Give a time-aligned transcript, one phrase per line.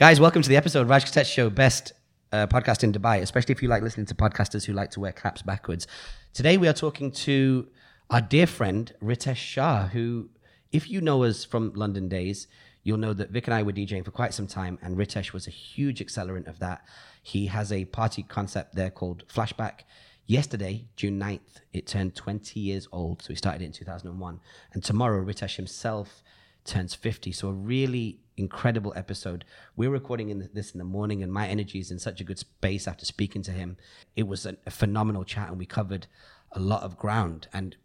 [0.00, 1.92] Guys, welcome to the episode Raj Kotecha Show, best
[2.32, 5.12] uh, podcast in Dubai, especially if you like listening to podcasters who like to wear
[5.12, 5.86] caps backwards.
[6.32, 7.68] Today we are talking to
[8.08, 10.30] our dear friend Ritesh Shah, who,
[10.72, 12.48] if you know us from London days,
[12.82, 15.46] you'll know that Vik and I were DJing for quite some time, and Ritesh was
[15.46, 16.80] a huge accelerant of that.
[17.22, 19.80] He has a party concept there called Flashback.
[20.24, 23.20] Yesterday, June 9th, it turned 20 years old.
[23.20, 24.40] So he started it in 2001.
[24.72, 26.22] And tomorrow, Ritesh himself
[26.64, 27.32] turns 50.
[27.32, 29.44] So a really incredible episode.
[29.76, 32.38] We're recording in this in the morning, and my energy is in such a good
[32.38, 33.76] space after speaking to him.
[34.16, 36.06] It was a, a phenomenal chat, and we covered
[36.52, 37.46] a lot of ground.
[37.52, 37.76] And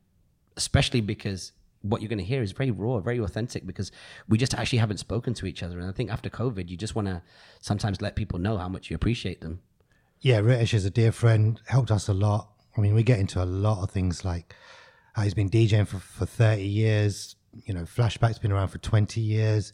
[0.57, 3.91] especially because what you're going to hear is very raw, very authentic because
[4.27, 5.79] we just actually haven't spoken to each other.
[5.79, 7.21] And I think after COVID, you just want to
[7.59, 9.61] sometimes let people know how much you appreciate them.
[10.21, 12.49] Yeah, Ritesh is a dear friend, helped us a lot.
[12.75, 14.55] I mean, we get into a lot of things like
[15.13, 19.21] how he's been DJing for, for 30 years, you know, Flashback's been around for 20
[19.21, 19.71] years.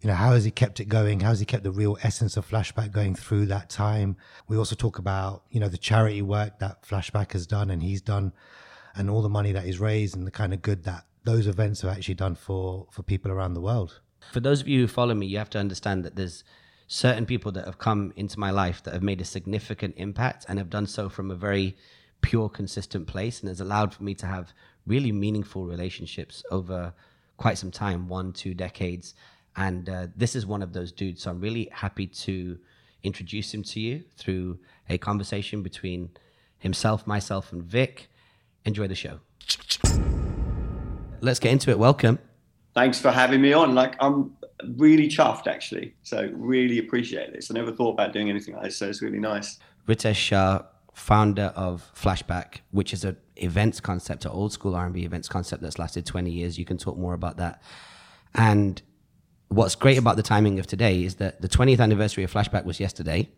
[0.00, 1.20] You know, how has he kept it going?
[1.20, 4.16] How has he kept the real essence of Flashback going through that time?
[4.46, 8.00] We also talk about, you know, the charity work that Flashback has done and he's
[8.00, 8.32] done
[8.94, 11.80] and all the money that he's raised and the kind of good that those events
[11.80, 14.00] have actually done for, for people around the world.
[14.32, 16.44] For those of you who follow me, you have to understand that there's
[16.86, 20.58] certain people that have come into my life that have made a significant impact and
[20.58, 21.76] have done so from a very
[22.20, 24.52] pure, consistent place and has allowed for me to have
[24.86, 26.94] really meaningful relationships over
[27.36, 29.14] quite some time one, two decades.
[29.58, 31.22] And uh, this is one of those dudes.
[31.22, 32.58] So I'm really happy to
[33.02, 36.10] introduce him to you through a conversation between
[36.58, 38.08] himself, myself, and Vik.
[38.64, 39.18] Enjoy the show.
[41.20, 41.78] Let's get into it.
[41.78, 42.20] Welcome.
[42.72, 43.74] Thanks for having me on.
[43.74, 44.36] Like, I'm
[44.76, 45.96] really chuffed actually.
[46.04, 47.50] So, really appreciate this.
[47.50, 48.76] I never thought about doing anything like this.
[48.76, 49.58] So, it's really nice.
[49.88, 50.62] Ritesh Shah,
[50.94, 55.80] founder of Flashback, which is an events concept, an old school R&B events concept that's
[55.80, 56.58] lasted 20 years.
[56.58, 57.60] You can talk more about that.
[58.34, 58.80] And
[59.48, 62.80] what's great about the timing of today is that the 20th anniversary of Flashback was
[62.80, 63.28] yesterday,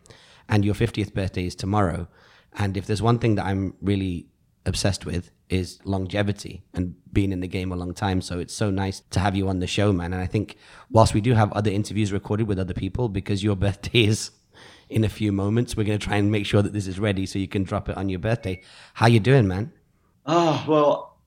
[0.49, 2.09] and your 50th birthday is tomorrow.
[2.55, 4.27] And if there's one thing that I'm really
[4.67, 8.21] obsessed with is longevity and being in the game a long time.
[8.21, 10.13] So it's so nice to have you on the show, man.
[10.13, 10.57] And I think
[10.91, 14.31] whilst we do have other interviews recorded with other people, because your birthday is
[14.89, 17.27] in a few moments, we're going to try and make sure that this is ready
[17.27, 18.61] so you can drop it on your birthday.
[18.95, 19.73] How you doing, man?
[20.27, 21.19] Oh well,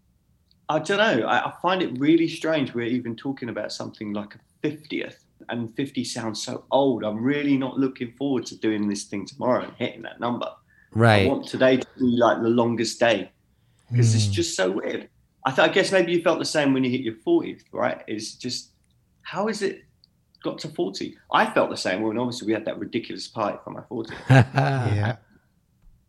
[0.70, 1.26] I don't know.
[1.28, 2.74] I, I find it really strange.
[2.74, 7.04] We're even talking about something like a fiftieth, and fifty sounds so old.
[7.04, 10.48] I'm really not looking forward to doing this thing tomorrow and hitting that number.
[10.94, 11.26] Right.
[11.26, 13.32] I want today to be like the longest day
[13.92, 14.18] because Hmm.
[14.18, 15.10] it's just so weird.
[15.46, 18.02] I, th- I guess maybe you felt the same when you hit your 40th, right?
[18.08, 18.70] It's just,
[19.24, 19.84] how is it
[20.42, 21.18] got to 40?
[21.34, 24.14] I felt the same when obviously we had that ridiculous party for my 40th.
[24.30, 25.18] yeah.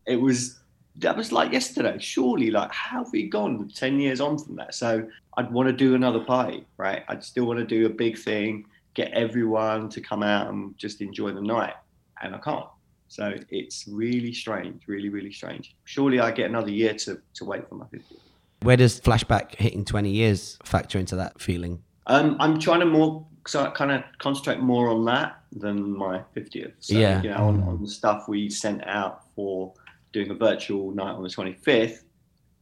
[0.07, 0.59] It was,
[0.97, 1.97] that was like yesterday.
[1.99, 4.73] Surely, like, how have we gone 10 years on from that?
[4.73, 5.07] So
[5.37, 7.03] I'd want to do another party, right?
[7.07, 11.01] I'd still want to do a big thing, get everyone to come out and just
[11.01, 11.73] enjoy the night.
[12.21, 12.65] And I can't.
[13.07, 15.75] So it's really strange, really, really strange.
[15.83, 18.17] Surely I get another year to, to wait for my 50th.
[18.61, 21.83] Where does Flashback hitting 20 years factor into that feeling?
[22.07, 26.21] Um, I'm trying to more so I kind of concentrate more on that than my
[26.35, 26.73] 50th.
[26.79, 27.21] So, Yeah.
[27.21, 29.71] you know, on, on the stuff we sent out for
[30.15, 31.99] doing a virtual night on the 25th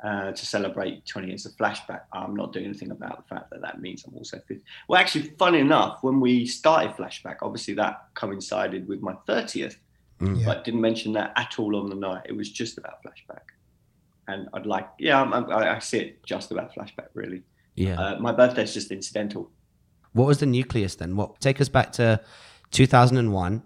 [0.03, 2.01] uh, to celebrate 20 years of flashback.
[2.11, 4.59] I'm not doing anything about the fact that that means I'm also 50.
[4.87, 9.75] Well, actually, funny enough, when we started flashback, obviously that coincided with my 30th,
[10.19, 10.35] Yeah.
[10.45, 12.23] but didn't mention that at all on the night.
[12.27, 13.45] It was just about flashback.
[14.27, 17.43] And I'd like, yeah, I'm, I'm, I I see it just about flashback, really.
[17.75, 17.99] Yeah.
[18.01, 19.43] Uh, my birthday's just incidental.
[20.13, 21.15] what was the nucleus then?
[21.15, 22.19] What take us back to
[22.71, 23.61] 2001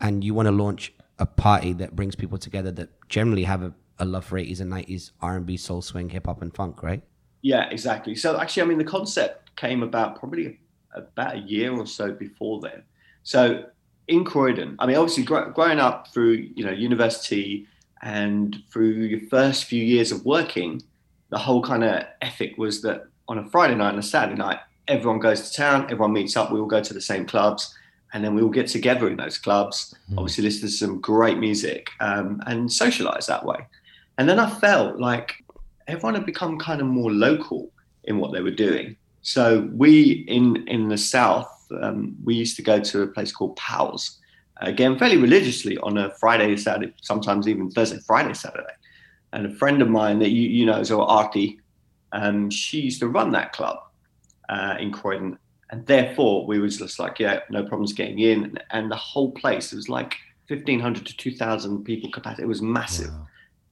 [0.00, 3.74] and you want to launch a party that brings people together that generally have a,
[3.98, 7.02] a love for 80s and 90s R&B, soul swing, hip hop and funk, right?
[7.42, 8.14] Yeah, exactly.
[8.16, 10.58] So actually, I mean, the concept came about probably
[10.94, 12.82] about a year or so before then.
[13.22, 13.66] So
[14.08, 17.66] in Croydon, I mean, obviously, gr- growing up through you know university
[18.02, 20.82] and through your first few years of working,
[21.30, 24.58] the whole kind of ethic was that on a Friday night and a Saturday night,
[24.88, 27.74] everyone goes to town, everyone meets up, we all go to the same clubs,
[28.14, 29.92] and then we all get together in those clubs.
[30.16, 33.66] Obviously, listen to some great music um, and socialize that way.
[34.18, 35.44] And then I felt like
[35.88, 37.72] everyone had become kind of more local
[38.04, 38.96] in what they were doing.
[39.22, 41.50] So we in in the south,
[41.82, 44.20] um, we used to go to a place called Powell's,
[44.58, 48.74] again fairly religiously on a Friday, Saturday, sometimes even Thursday, Friday, Saturday.
[49.32, 51.58] And a friend of mine that you you know, so Artie,
[52.12, 53.78] um, she used to run that club
[54.48, 55.36] uh, in Croydon,
[55.74, 59.72] and therefore we was just like, yeah, no problems getting in, and the whole place
[59.72, 60.14] it was like
[60.46, 62.42] fifteen hundred to two thousand people capacity.
[62.44, 63.26] It was massive Wow.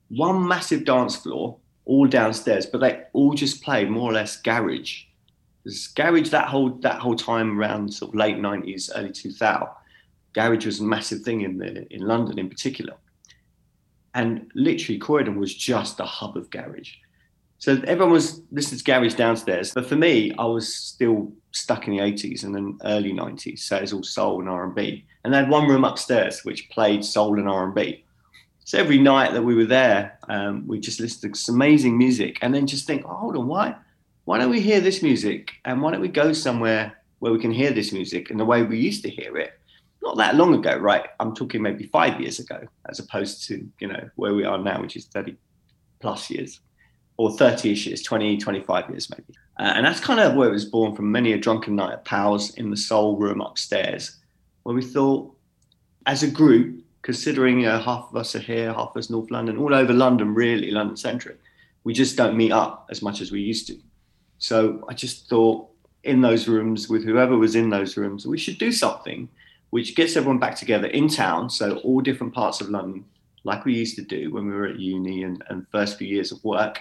[0.08, 5.04] one massive dance floor, all downstairs, but they all just played more or less garage.
[5.64, 9.68] There's garage that whole that whole time around sort of late nineties, early two thousand.
[10.32, 12.94] garage was a massive thing in the in London in particular.
[14.14, 16.92] And literally, Croydon was just a hub of garage.
[17.62, 21.92] So everyone was listening to garage downstairs, but for me, I was still stuck in
[21.92, 23.60] the 80s and then early 90s.
[23.60, 27.04] So it was all soul and R&B, and they had one room upstairs which played
[27.04, 28.04] soul and R&B.
[28.64, 32.36] So every night that we were there, um, we just listened to some amazing music,
[32.42, 33.76] and then just think, oh, hold on, why,
[34.24, 37.52] why don't we hear this music, and why don't we go somewhere where we can
[37.52, 39.52] hear this music in the way we used to hear it?
[40.02, 41.06] Not that long ago, right?
[41.20, 44.80] I'm talking maybe five years ago, as opposed to you know where we are now,
[44.80, 45.36] which is 30
[46.00, 46.58] plus years,
[47.22, 49.38] or 30ish years, 20, 25 years maybe.
[49.60, 51.12] Uh, and that's kind of where it was born from.
[51.12, 54.16] Many a drunken night at Powers in the soul room upstairs,
[54.64, 55.32] where we thought,
[56.06, 59.72] as a group, considering half of us are here, half of us North London, all
[59.72, 61.38] over London, really London centric,
[61.84, 63.78] we just don't meet up as much as we used to.
[64.38, 65.68] So I just thought
[66.02, 69.28] in those rooms with whoever was in those rooms, we should do something
[69.70, 71.48] which gets everyone back together in town.
[71.48, 73.04] So all different parts of London,
[73.44, 76.32] like we used to do when we were at uni and, and first few years
[76.32, 76.80] of work,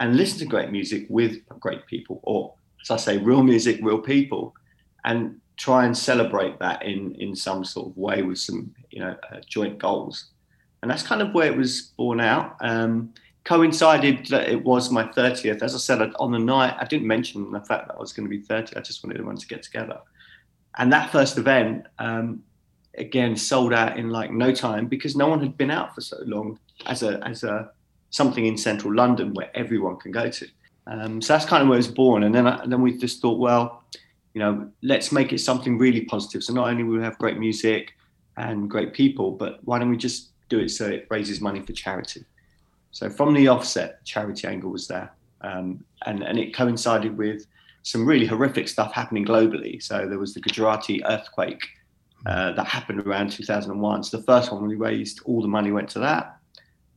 [0.00, 3.98] and listen to great music with great people, or as I say, real music, real
[3.98, 4.54] people,
[5.04, 9.16] and try and celebrate that in in some sort of way with some you know
[9.30, 10.26] uh, joint goals.
[10.82, 12.56] And that's kind of where it was born out.
[12.60, 13.14] Um,
[13.44, 17.48] coincided that it was my 30th as i said on the night i didn't mention
[17.52, 19.62] the fact that i was going to be 30 i just wanted everyone to get
[19.62, 20.00] together.
[20.78, 22.42] And that first event um,
[22.98, 26.18] again sold out in like no time because no one had been out for so
[26.24, 27.70] long as a as a
[28.16, 30.46] something in central london where everyone can go to
[30.88, 32.96] um, so that's kind of where it was born and then I, and then we
[32.96, 33.84] just thought well
[34.36, 36.44] you know, let's make it something really positive.
[36.44, 37.94] So not only will we have great music
[38.36, 41.72] and great people, but why don't we just do it so it raises money for
[41.72, 42.22] charity?
[42.90, 45.10] So from the offset, charity angle was there,
[45.40, 47.46] um, and and it coincided with
[47.82, 49.82] some really horrific stuff happening globally.
[49.82, 51.62] So there was the Gujarati earthquake
[52.26, 54.02] uh, that happened around 2001.
[54.02, 56.35] So the first one we raised, all the money went to that.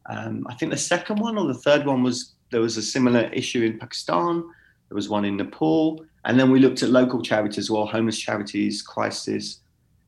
[0.09, 3.29] Um, I think the second one or the third one was there was a similar
[3.31, 4.41] issue in Pakistan.
[4.89, 6.03] There was one in Nepal.
[6.25, 9.61] And then we looked at local charities as well, homeless charities, crisis.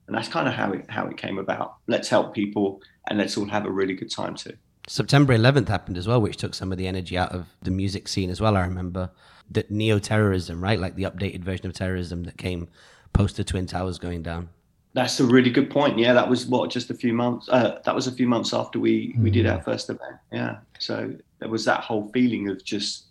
[0.07, 1.75] And that's kind of how it, how it came about.
[1.87, 4.53] Let's help people and let's all have a really good time too.
[4.87, 8.07] September 11th happened as well, which took some of the energy out of the music
[8.07, 8.57] scene as well.
[8.57, 9.11] I remember
[9.51, 10.79] that neo terrorism, right?
[10.79, 12.67] Like the updated version of terrorism that came
[13.13, 14.49] post the Twin Towers going down.
[14.93, 15.97] That's a really good point.
[15.97, 17.47] Yeah, that was what just a few months.
[17.49, 19.53] Uh, that was a few months after we we did mm.
[19.53, 20.17] our first event.
[20.31, 23.05] Yeah, so there was that whole feeling of just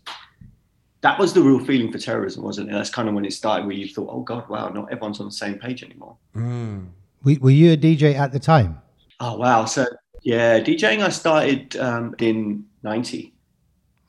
[1.00, 2.72] that was the real feeling for terrorism, wasn't it?
[2.72, 5.26] That's kind of when it started, where you thought, "Oh God, wow, not everyone's on
[5.26, 6.88] the same page anymore." Mm.
[7.22, 8.80] Were, you a DJ at the time?
[9.18, 9.64] Oh wow!
[9.64, 9.86] So
[10.22, 13.32] yeah, DJing I started um, in '90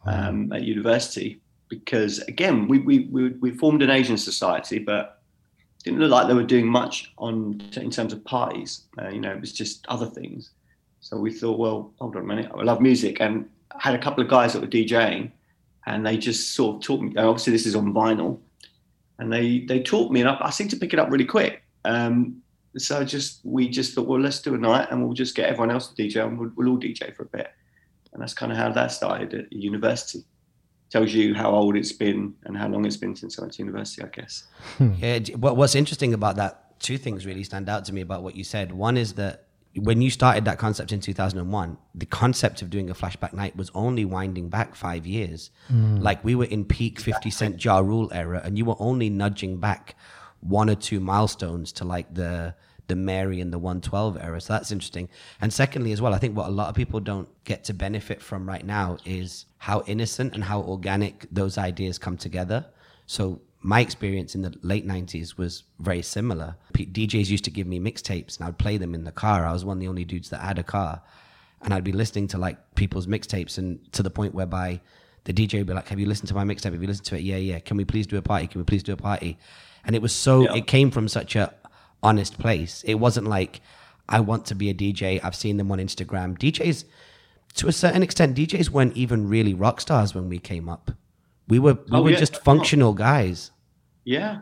[0.06, 1.40] um, at university
[1.70, 5.21] because again, we, we we we formed an Asian society, but
[5.84, 8.84] didn't look like they were doing much on in terms of parties.
[9.02, 10.52] Uh, you know, it was just other things.
[11.00, 14.00] So we thought, well, hold on a minute, I love music, and I had a
[14.00, 15.32] couple of guys that were DJing
[15.86, 17.16] and they just sort of taught me.
[17.18, 18.40] Obviously, this is on vinyl,
[19.20, 21.64] and they they taught me, and I, I seem to pick it up really quick.
[21.86, 22.42] Um,
[22.78, 25.72] so just we just thought, well, let's do a night, and we'll just get everyone
[25.72, 27.52] else to DJ, and we'll, we'll all DJ for a bit.
[28.14, 30.24] And that's kind of how that started at university.
[30.92, 33.60] Tells you how old it's been and how long it's been since I went to
[33.60, 34.44] university, I guess.
[34.78, 34.94] Hmm.
[35.00, 35.20] Yeah.
[35.38, 36.80] What's interesting about that?
[36.80, 38.72] Two things really stand out to me about what you said.
[38.72, 39.46] One is that
[39.76, 43.72] when you started that concept in 2001 the concept of doing a flashback night was
[43.74, 46.02] only winding back five years mm.
[46.02, 49.60] like we were in peak 50 cent Ja Rule era and you were only nudging
[49.60, 49.96] back
[50.42, 52.54] one or two milestones to like the
[52.92, 55.08] the mary and the 112 era so that's interesting
[55.42, 58.22] and secondly as well i think what a lot of people don't get to benefit
[58.22, 62.66] from right now is how innocent and how organic those ideas come together
[63.06, 66.56] so my experience in the late 90s was very similar.
[66.74, 69.46] P- DJs used to give me mixtapes and I'd play them in the car.
[69.46, 71.02] I was one of the only dudes that had a car.
[71.62, 74.82] And I'd be listening to like people's mixtapes and to the point whereby
[75.26, 76.72] the DJ would be like, Have you listened to my mixtape?
[76.72, 77.22] Have you listened to it?
[77.22, 77.60] Yeah, yeah.
[77.60, 78.48] Can we please do a party?
[78.48, 79.38] Can we please do a party?
[79.86, 80.56] And it was so, yeah.
[80.56, 81.54] it came from such a
[82.04, 82.84] honest place.
[82.86, 83.62] It wasn't like,
[84.10, 85.20] I want to be a DJ.
[85.24, 86.38] I've seen them on Instagram.
[86.38, 86.86] DJs,
[87.56, 90.92] to a certain extent, DJs weren't even really rock stars when we came up.
[91.48, 92.20] We were we oh, were yeah.
[92.20, 93.52] just functional guys.
[94.06, 94.42] Yeah,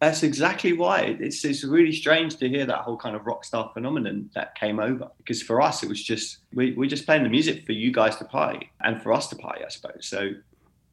[0.00, 1.16] that's exactly why.
[1.20, 4.78] It's it's really strange to hear that whole kind of rock star phenomenon that came
[4.78, 5.10] over.
[5.18, 8.16] Because for us, it was just we we're just playing the music for you guys
[8.16, 10.06] to party and for us to party, I suppose.
[10.06, 10.32] So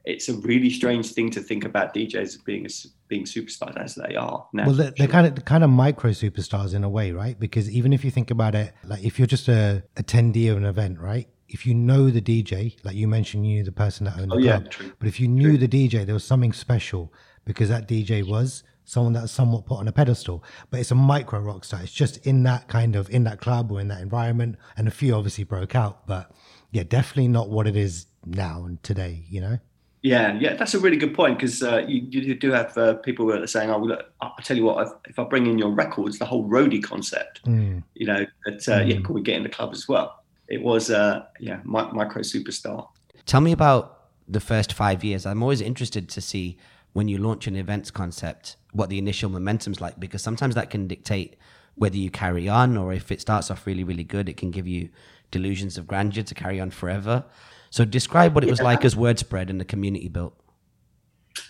[0.07, 2.67] it's a really strange thing to think about DJs being
[3.07, 4.65] being superstars as they are now.
[4.65, 7.39] Well, they're, they're kind of kind of micro superstars in a way, right?
[7.39, 10.65] Because even if you think about it, like if you're just a attendee of an
[10.65, 11.27] event, right?
[11.49, 14.35] if you know the DJ, like you mentioned, you knew the person that owned the
[14.35, 14.67] oh, club.
[14.69, 15.65] Yeah, but if you knew true.
[15.65, 17.13] the DJ, there was something special
[17.45, 21.39] because that DJ was someone that's somewhat put on a pedestal, but it's a micro
[21.39, 21.81] rock star.
[21.81, 24.91] It's just in that kind of in that club or in that environment, and a
[24.91, 26.31] few obviously broke out, but
[26.71, 29.23] yeah, definitely not what it is now and today.
[29.29, 29.59] You know.
[30.07, 33.25] Yeah, yeah, that's a really good point because uh, you, you do have uh, people
[33.27, 36.17] that are saying, "Oh, look, I tell you what, if I bring in your records,
[36.17, 37.83] the whole roadie concept, mm.
[37.93, 38.89] you know, that uh, mm.
[38.89, 42.21] yeah, can we get in the club as well?" It was, uh, yeah, my, micro
[42.21, 42.87] superstar.
[43.25, 45.25] Tell me about the first five years.
[45.25, 46.57] I'm always interested to see
[46.93, 50.87] when you launch an events concept, what the initial momentum's like, because sometimes that can
[50.87, 51.35] dictate
[51.75, 54.67] whether you carry on or if it starts off really, really good, it can give
[54.67, 54.87] you
[55.31, 57.25] delusions of grandeur to carry on forever.
[57.69, 60.35] So describe what it was like as word spread and the community built.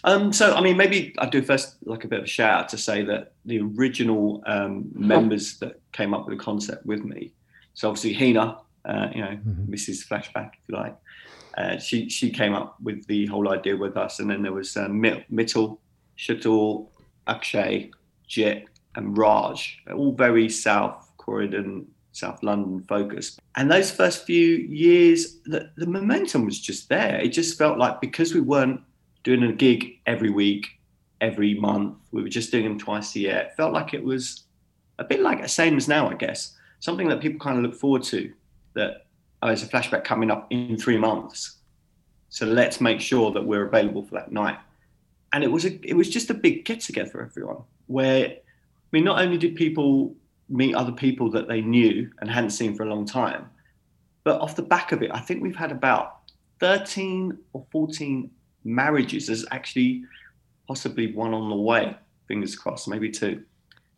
[0.03, 2.69] Um, so, I mean, maybe I'd do first like a bit of a shout out
[2.69, 7.33] to say that the original um, members that came up with the concept with me.
[7.73, 9.73] So obviously Hina, uh, you know, mm-hmm.
[9.73, 10.07] Mrs.
[10.07, 10.95] Flashback, if you like.
[11.57, 14.77] Uh, she she came up with the whole idea with us, and then there was
[14.77, 15.79] uh, Mittal,
[16.15, 16.87] Shatul,
[17.25, 17.89] Akshay,
[18.27, 23.37] Jit, and Raj, all very South Croydon, South London focus.
[23.55, 27.19] And those first few years, the, the momentum was just there.
[27.19, 28.81] It just felt like because we weren't
[29.23, 30.67] doing a gig every week,
[31.21, 33.37] every month, we were just doing them twice a year.
[33.37, 34.45] It felt like it was
[34.97, 36.55] a bit like the same as now, I guess.
[36.79, 38.33] Something that people kind of look forward to.
[38.73, 39.05] That
[39.41, 41.57] oh, there's a flashback coming up in three months.
[42.29, 44.57] So let's make sure that we're available for that night.
[45.33, 47.63] And it was a, it was just a big get together for everyone.
[47.87, 50.15] Where I mean, not only did people
[50.49, 53.49] meet other people that they knew and hadn't seen for a long time,
[54.23, 56.19] but off the back of it, I think we've had about
[56.59, 58.29] 13 or 14
[58.63, 59.27] marriages.
[59.27, 60.03] There's actually
[60.67, 61.95] possibly one on the way.
[62.27, 63.43] Fingers crossed, maybe two.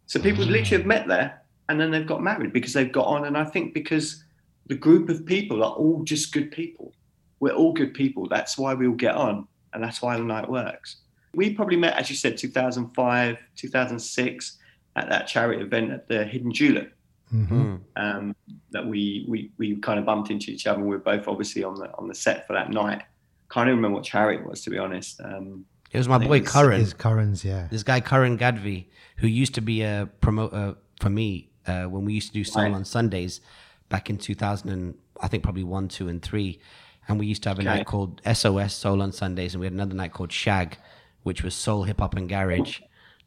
[0.06, 0.52] So people mm.
[0.52, 3.26] literally have met there and then they've got married because they've got on.
[3.26, 4.24] And I think because
[4.68, 6.94] the group of people are all just good people.
[7.40, 8.28] We're all good people.
[8.28, 10.98] That's why we all get on, and that's why the night works.
[11.34, 14.58] We probably met, as you said, 2005, 2006,
[15.00, 16.94] at that charity event at the Hidden Julep.
[17.34, 17.76] Mm-hmm.
[17.96, 18.36] Um,
[18.72, 20.80] that we, we we kind of bumped into each other.
[20.80, 23.04] and We were both obviously on the on the set for that night.
[23.52, 25.22] Can't even remember what charity it was, to be honest.
[25.24, 26.80] Um, it was my boy Curran.
[26.80, 27.68] His Curran's, yeah.
[27.70, 28.86] This guy Curran Gadvi,
[29.18, 32.64] who used to be a promoter for me uh, when we used to do Soul
[32.64, 32.74] right.
[32.74, 33.42] on Sundays
[33.90, 36.60] back in 2000 and I think probably one, two, and three.
[37.08, 37.78] And we used to have a okay.
[37.78, 40.78] night called SOS Soul on Sundays, and we had another night called Shag,
[41.24, 42.82] which was Soul, Hip Hop, and Garage.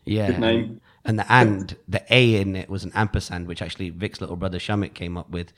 [0.05, 0.29] Yeah.
[0.29, 0.81] Good name.
[1.05, 4.59] And the and the A in it was an ampersand, which actually Vik's little brother
[4.59, 5.53] Shamik came up with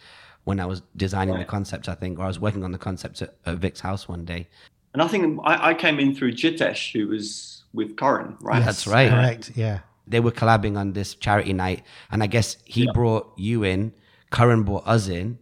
[0.45, 1.41] when I was designing right.
[1.41, 4.09] the concept, I think, or I was working on the concept at, at Vik's house
[4.09, 4.49] one day.
[4.93, 8.59] And I think I, I came in through Jitesh, who was with Curran, right?
[8.59, 9.11] Yes, That's right.
[9.11, 9.53] Correct.
[9.55, 9.81] Yeah.
[10.07, 13.93] They were collabing on this charity night, and I guess he brought you in
[14.35, 15.39] Curran brought us in,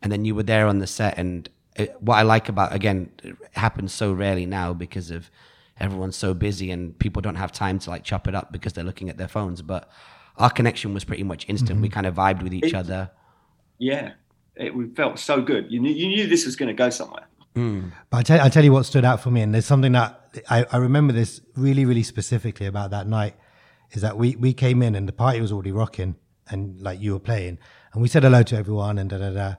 [0.00, 1.18] and then you were there on the set.
[1.18, 5.28] And it, what I like about again, it happens so rarely now because of
[5.80, 8.84] everyone's so busy and people don't have time to like chop it up because they're
[8.84, 9.62] looking at their phones.
[9.62, 9.90] But
[10.36, 11.76] our connection was pretty much instant.
[11.76, 11.82] Mm-hmm.
[11.82, 13.10] We kind of vibed with each it, other.
[13.78, 14.12] Yeah,
[14.56, 15.70] it we felt so good.
[15.70, 17.26] You knew you knew this was going to go somewhere.
[17.54, 17.92] Mm.
[18.10, 20.20] But I tell, I tell you what stood out for me, and there's something that
[20.48, 23.34] I, I remember this really, really specifically about that night,
[23.92, 26.16] is that we we came in and the party was already rocking,
[26.48, 27.58] and like you were playing,
[27.92, 29.54] and we said hello to everyone and da da da.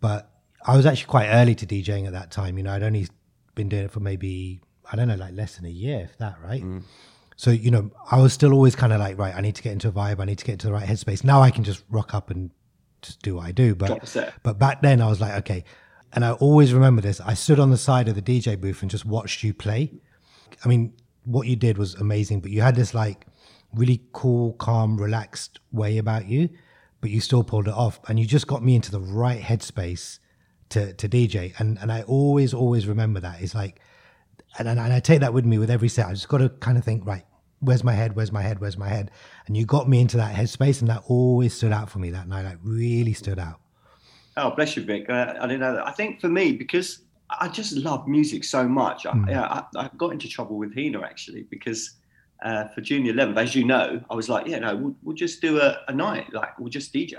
[0.00, 0.30] But
[0.66, 2.56] I was actually quite early to DJing at that time.
[2.56, 3.06] You know, I'd only
[3.54, 4.60] been doing it for maybe
[4.92, 6.62] I don't know, like less than a year, if that, right?
[6.62, 6.82] Mm.
[7.36, 9.72] So you know, I was still always kind of like, right, I need to get
[9.72, 10.20] into a vibe.
[10.20, 11.24] I need to get into the right headspace.
[11.24, 12.50] Now I can just rock up and
[13.02, 13.74] just do what I do.
[13.74, 15.64] But but back then I was like, okay.
[16.12, 17.20] And I always remember this.
[17.20, 19.92] I stood on the side of the DJ booth and just watched you play.
[20.64, 20.92] I mean,
[21.24, 23.26] what you did was amazing, but you had this like
[23.72, 26.48] really cool, calm, relaxed way about you
[27.00, 30.18] but you still pulled it off, and you just got me into the right headspace
[30.70, 31.58] to to DJ.
[31.58, 33.40] And and I always always remember that.
[33.40, 33.80] It's like,
[34.58, 36.06] and and I take that with me with every set.
[36.06, 37.24] I just got to kind of think right.
[37.60, 38.16] Where's my head?
[38.16, 38.60] Where's my head?
[38.60, 39.10] Where's my head?
[39.46, 42.26] And you got me into that headspace, and that always stood out for me that
[42.26, 42.44] night.
[42.44, 43.60] Like really stood out.
[44.36, 45.10] Oh, bless you, Vik.
[45.10, 45.86] Uh, I didn't know that.
[45.86, 47.02] I think for me, because
[47.38, 49.28] I just love music so much, mm.
[49.28, 51.92] I, yeah, I, I, got into trouble with Hina actually because
[52.44, 55.40] uh, for junior 11th, as you know, I was like, yeah, no, we'll, we'll just
[55.40, 56.32] do a, a, night.
[56.32, 57.16] Like, we'll just DJ.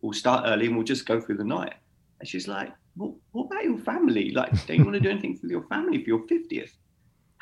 [0.00, 1.74] We'll start early and we'll just go through the night.
[2.20, 4.30] And she's like, well, what about your family?
[4.30, 6.72] Like, don't you want to do anything for your family for your 50th?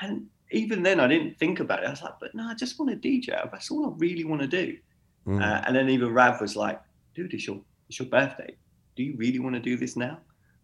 [0.01, 1.87] And even then, I didn't think about it.
[1.87, 3.29] I was like, but no, I just want to DJ.
[3.51, 4.77] That's all I really want to do.
[5.27, 5.43] Mm.
[5.43, 6.81] Uh, and then even Rav was like,
[7.17, 8.55] dude, it's your, it's your birthday.
[8.95, 10.19] Do you really want to do this now?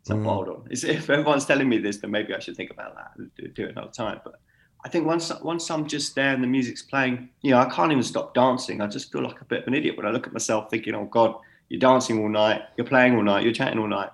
[0.05, 0.25] So mm.
[0.25, 0.69] hold on.
[0.71, 3.35] if everyone's telling me this, then maybe I should think about that.
[3.37, 4.21] Do, do it another time.
[4.23, 4.37] But
[4.85, 7.91] I think once once I'm just there and the music's playing, you know, I can't
[7.91, 8.81] even stop dancing.
[8.81, 10.95] I just feel like a bit of an idiot when I look at myself, thinking,
[10.95, 11.35] "Oh God,
[11.69, 14.11] you're dancing all night, you're playing all night, you're chatting all night."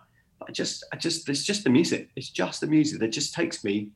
[0.49, 2.11] I just, I just, it's just the music.
[2.17, 3.91] It's just the music that just takes me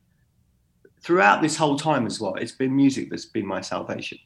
[1.05, 4.17] throughout this whole time as well, it's been music that's been my salvation.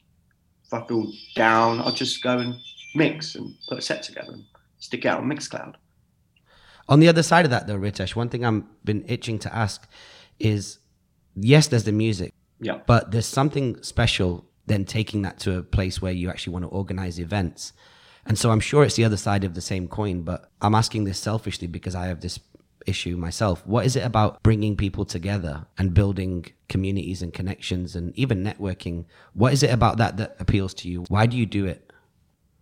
[0.64, 2.54] If I feel down, I'll just go and
[2.94, 4.44] mix and put a set together and
[4.78, 5.74] stick out on Mixcloud.
[6.88, 9.86] On the other side of that, though, Ritesh, one thing I've been itching to ask
[10.38, 10.78] is
[11.34, 12.80] yes, there's the music, Yeah.
[12.86, 16.68] but there's something special then taking that to a place where you actually want to
[16.68, 17.72] organize events.
[18.26, 21.04] And so I'm sure it's the other side of the same coin, but I'm asking
[21.04, 22.38] this selfishly because I have this
[22.86, 23.66] issue myself.
[23.66, 29.04] What is it about bringing people together and building communities and connections and even networking?
[29.34, 31.04] What is it about that that appeals to you?
[31.08, 31.92] Why do you do it?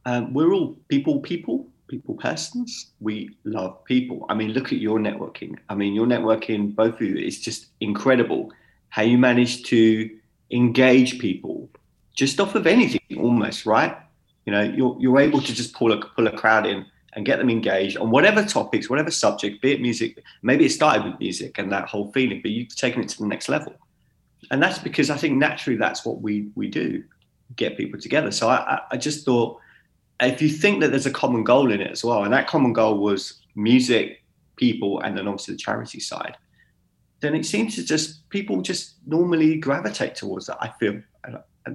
[0.04, 2.92] Um, we're all people, people, people persons.
[3.00, 4.26] We love people.
[4.28, 5.56] I mean, look at your networking.
[5.68, 8.52] I mean, your networking, both of you, is just incredible.
[8.90, 10.10] How you manage to
[10.50, 11.68] engage people
[12.14, 13.96] just off of anything, almost right.
[14.48, 17.38] You know, you're you're able to just pull a pull a crowd in and get
[17.38, 20.22] them engaged on whatever topics, whatever subject, be it music.
[20.40, 23.26] Maybe it started with music and that whole feeling, but you've taken it to the
[23.26, 23.74] next level.
[24.50, 27.04] And that's because I think naturally that's what we we do,
[27.56, 28.30] get people together.
[28.30, 29.60] So I, I, just thought
[30.18, 32.72] if you think that there's a common goal in it as well, and that common
[32.72, 34.24] goal was music,
[34.56, 36.38] people, and then obviously the charity side,
[37.20, 40.56] then it seems to just people just normally gravitate towards that.
[40.58, 41.02] I feel,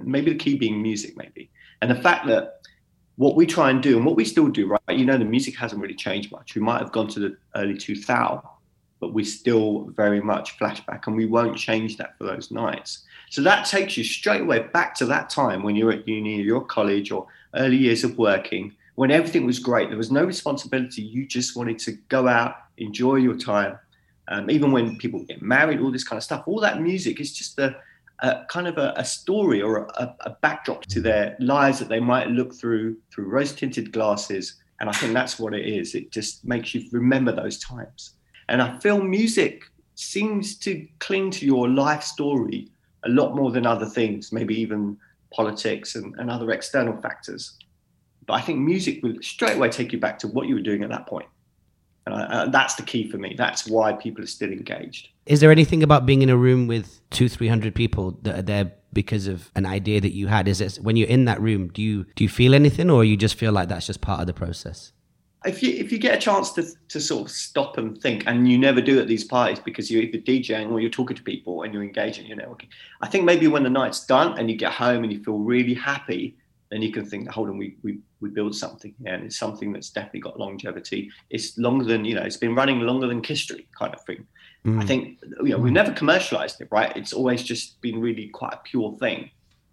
[0.02, 1.52] maybe the key being music, maybe,
[1.84, 2.62] and the fact that
[3.18, 4.98] what we try and do and what we still do, right?
[4.98, 6.56] You know, the music hasn't really changed much.
[6.56, 8.40] We might have gone to the early 2000,
[9.02, 13.04] but we still very much flashback, and we won't change that for those nights.
[13.30, 16.44] So that takes you straight away back to that time when you're at uni, or
[16.44, 19.90] your college, or early years of working, when everything was great.
[19.90, 21.02] There was no responsibility.
[21.02, 23.78] You just wanted to go out, enjoy your time.
[24.30, 27.34] Um, even when people get married, all this kind of stuff, all that music is
[27.34, 27.76] just a,
[28.24, 32.00] a kind of a, a story or a, a, backdrop to their lives that they
[32.00, 34.56] might look through through rose-tinted glasses.
[34.80, 35.94] And I think that's what it is.
[35.94, 38.16] It just makes you remember those times.
[38.50, 39.64] And I feel music
[39.96, 42.70] seems to cling to your life story
[43.06, 44.98] a lot more than other things, maybe even
[45.32, 47.58] politics and, and other external factors.
[48.26, 50.84] But I think music will straight away take you back to what you were doing
[50.84, 51.28] at that point.
[52.06, 53.36] And I, uh, that's the key for me.
[53.38, 55.10] That's why people are still engaged.
[55.26, 58.42] Is there anything about being in a room with two, three hundred people that are
[58.42, 60.48] there because of an idea that you had?
[60.48, 63.18] Is it when you're in that room, do you do you feel anything, or you
[63.18, 64.92] just feel like that's just part of the process?
[65.46, 68.50] If you if you get a chance to to sort of stop and think, and
[68.50, 71.64] you never do at these parties because you're either DJing or you're talking to people
[71.64, 72.70] and you're engaging, you're networking.
[73.02, 75.74] I think maybe when the night's done and you get home and you feel really
[75.74, 76.38] happy,
[76.70, 79.90] then you can think, hold on, we we we build something and it's something that's
[79.90, 81.12] definitely got longevity.
[81.30, 84.26] It's longer than you know, it's been running longer than history, kind of thing.
[84.66, 84.82] Mm.
[84.82, 86.96] I think you know we've never commercialized it, right?
[86.96, 89.30] It's always just been really quite a pure thing.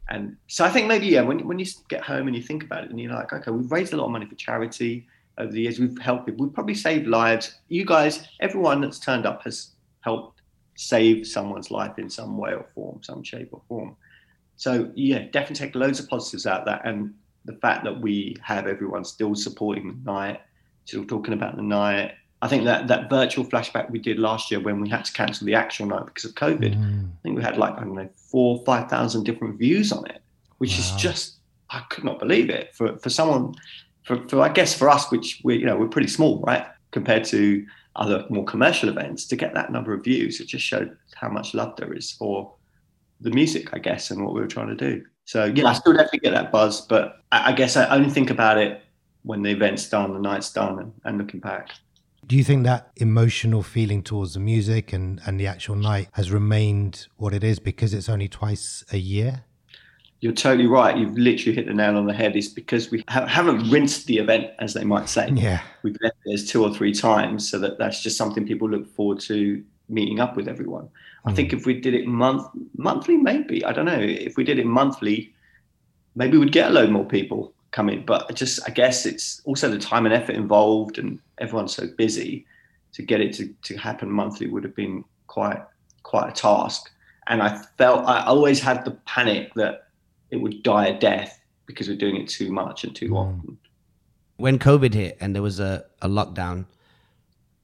[0.09, 2.85] And so I think maybe yeah, when when you get home and you think about
[2.85, 5.07] it, and you're like, okay, we've raised a lot of money for charity
[5.38, 5.79] over the years.
[5.79, 6.44] We've helped people.
[6.44, 7.55] We've probably saved lives.
[7.68, 10.40] You guys, everyone that's turned up has helped
[10.76, 13.96] save someone's life in some way or form, some shape or form.
[14.57, 18.37] So yeah, definitely take loads of positives out of that, and the fact that we
[18.42, 20.40] have everyone still supporting the night,
[20.85, 22.14] still talking about the night.
[22.42, 25.46] I think that that virtual flashback we did last year when we had to cancel
[25.46, 26.74] the actual night because of COVID.
[26.74, 27.09] Mm.
[27.09, 30.22] I think we had like I don't know four, five thousand different views on it,
[30.59, 30.79] which wow.
[30.79, 31.37] is just
[31.68, 33.55] I could not believe it for for someone
[34.05, 37.24] for, for I guess for us, which we you know we're pretty small, right, compared
[37.26, 39.26] to other more commercial events.
[39.26, 42.55] To get that number of views, it just showed how much love there is for
[43.20, 45.05] the music, I guess, and what we were trying to do.
[45.26, 48.31] So yeah, I still definitely get that buzz, but I, I guess I only think
[48.31, 48.83] about it
[49.22, 51.70] when the event's done, the night's done, and, and looking back.
[52.27, 56.31] Do you think that emotional feeling towards the music and, and the actual night has
[56.31, 59.45] remained what it is because it's only twice a year?
[60.21, 60.97] You're totally right.
[60.97, 62.37] You've literally hit the nail on the head.
[62.37, 65.31] It's because we ha- haven't rinsed the event, as they might say.
[65.33, 65.63] Yeah.
[65.83, 69.21] We've left it two or three times, so that that's just something people look forward
[69.21, 70.85] to meeting up with everyone.
[70.85, 71.33] Mm.
[71.33, 73.99] I think if we did it month monthly, maybe I don't know.
[73.99, 75.33] If we did it monthly,
[76.15, 78.05] maybe we'd get a load more people come in.
[78.05, 82.47] But just I guess it's also the time and effort involved, and everyone's so busy.
[82.95, 85.63] To get it to, to happen monthly would have been quite
[86.03, 86.91] quite a task.
[87.29, 89.87] And I felt I always had the panic that
[90.31, 93.17] it would die a death because we're doing it too much and too mm.
[93.17, 93.59] often.
[94.37, 96.67] When COVID hit and there was a, a lockdown,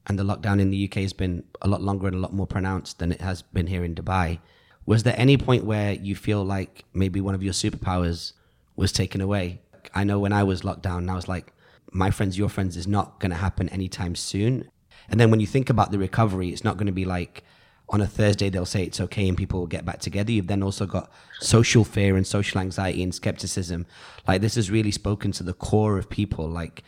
[0.07, 2.47] and the lockdown in the UK has been a lot longer and a lot more
[2.47, 4.39] pronounced than it has been here in Dubai.
[4.85, 8.31] Was there any point where you feel like maybe one of your superpowers
[8.77, 9.59] was taken away?
[9.93, 11.53] I know when I was locked down, I was like,
[11.91, 14.69] my friends, your friends is not going to happen anytime soon.
[15.09, 17.43] And then when you think about the recovery, it's not going to be like
[17.89, 20.31] on a Thursday they'll say it's okay and people will get back together.
[20.31, 23.85] You've then also got social fear and social anxiety and skepticism.
[24.27, 26.49] Like this has really spoken to the core of people.
[26.49, 26.83] Like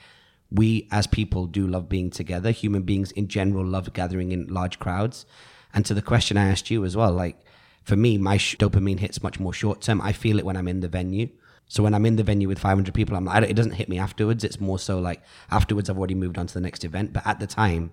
[0.51, 2.51] we as people do love being together.
[2.51, 5.25] Human beings in general love gathering in large crowds.
[5.73, 7.37] And to the question I asked you as well, like
[7.83, 10.01] for me, my sh- dopamine hits much more short term.
[10.01, 11.29] I feel it when I'm in the venue.
[11.69, 13.99] So when I'm in the venue with 500 people, I'm like, it doesn't hit me
[13.99, 14.43] afterwards.
[14.43, 17.13] It's more so like afterwards, I've already moved on to the next event.
[17.13, 17.91] But at the time,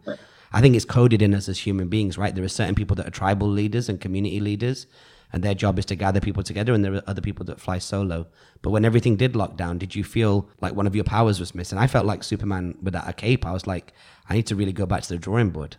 [0.51, 2.35] I think it's coded in us as human beings, right?
[2.35, 4.87] There are certain people that are tribal leaders and community leaders,
[5.31, 7.79] and their job is to gather people together, and there are other people that fly
[7.79, 8.27] solo.
[8.63, 11.55] But when everything did lock down, did you feel like one of your powers was
[11.55, 11.77] missing?
[11.77, 13.45] I felt like Superman without a cape.
[13.45, 13.93] I was like,
[14.31, 15.77] I need to really go back to the drawing board.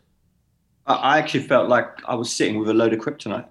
[0.86, 3.48] I actually felt like I was sitting with a load of kryptonite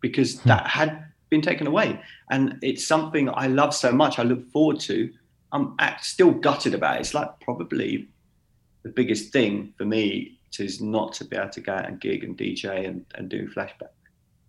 [0.00, 0.48] because hmm.
[0.50, 2.00] that had been taken away.
[2.30, 4.18] And it's something I love so much.
[4.18, 5.12] I look forward to.
[5.52, 7.00] I'm still gutted about it.
[7.00, 8.08] It's like probably
[8.82, 12.24] the biggest thing for me is not to be able to go out and gig
[12.24, 13.90] and DJ and, and do flashback.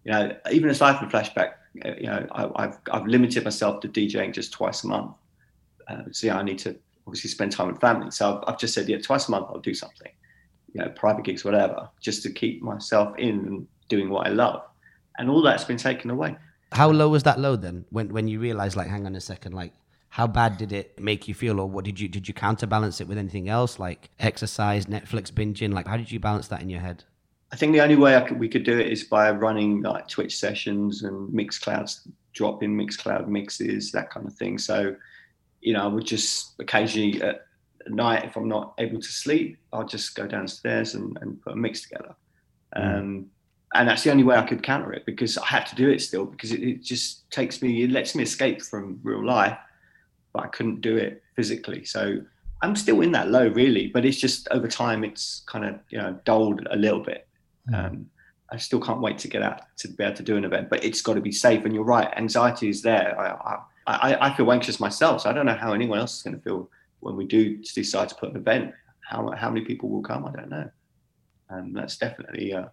[0.05, 1.53] You know, even aside from flashback,
[1.85, 5.11] uh, you know, I, have I've limited myself to DJing just twice a month.
[5.87, 8.11] Uh, so yeah, I need to obviously spend time with family.
[8.11, 10.11] So I've, I've just said, yeah, twice a month I'll do something,
[10.73, 14.63] you know, private gigs, whatever, just to keep myself in and doing what I love.
[15.17, 16.35] And all that's been taken away.
[16.71, 17.85] How low was that low then?
[17.89, 19.73] When when you realized, like, hang on a second, like,
[20.09, 23.07] how bad did it make you feel, or what did you did you counterbalance it
[23.07, 25.73] with anything else, like exercise, Netflix binging?
[25.73, 27.03] Like, how did you balance that in your head?
[27.51, 30.37] I think the only way could, we could do it is by running like Twitch
[30.37, 34.59] sessions and Mixclouds, dropping Mixcloud mixes, that kind of thing.
[34.59, 34.95] So,
[35.61, 37.47] you know, I would just occasionally at
[37.87, 41.55] night, if I'm not able to sleep, I'll just go downstairs and, and put a
[41.55, 42.15] mix together.
[42.75, 42.99] Mm.
[42.99, 43.25] Um,
[43.75, 46.01] and that's the only way I could counter it because I had to do it
[46.01, 49.57] still because it, it, just takes me, it lets me escape from real life,
[50.33, 51.85] but I couldn't do it physically.
[51.85, 52.19] So
[52.61, 55.97] I'm still in that low really, but it's just over time it's kind of you
[55.99, 57.27] know dulled a little bit.
[57.69, 57.85] Mm.
[57.85, 58.09] Um,
[58.51, 60.83] I still can't wait to get out to be able to do an event, but
[60.83, 61.65] it's got to be safe.
[61.65, 63.15] And you're right, anxiety is there.
[63.19, 66.35] I, I, I feel anxious myself, so I don't know how anyone else is going
[66.35, 66.69] to feel
[67.01, 68.73] when we do decide to put an event.
[69.07, 70.25] How how many people will come?
[70.25, 70.69] I don't know.
[71.49, 72.53] And um, that's definitely.
[72.53, 72.65] Uh,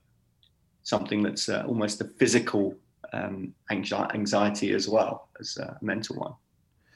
[0.87, 2.73] something that's uh, almost a physical
[3.13, 6.33] um, anxiety as well as a mental one.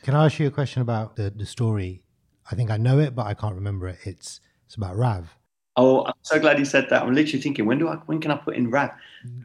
[0.02, 2.02] Can I ask you a question about the, the story?
[2.50, 3.98] I think I know it, but I can't remember it.
[4.04, 5.36] It's it's about Rav.
[5.76, 7.02] Oh, I'm so glad you said that.
[7.02, 8.90] I'm literally thinking, when do I when can I put in Rav?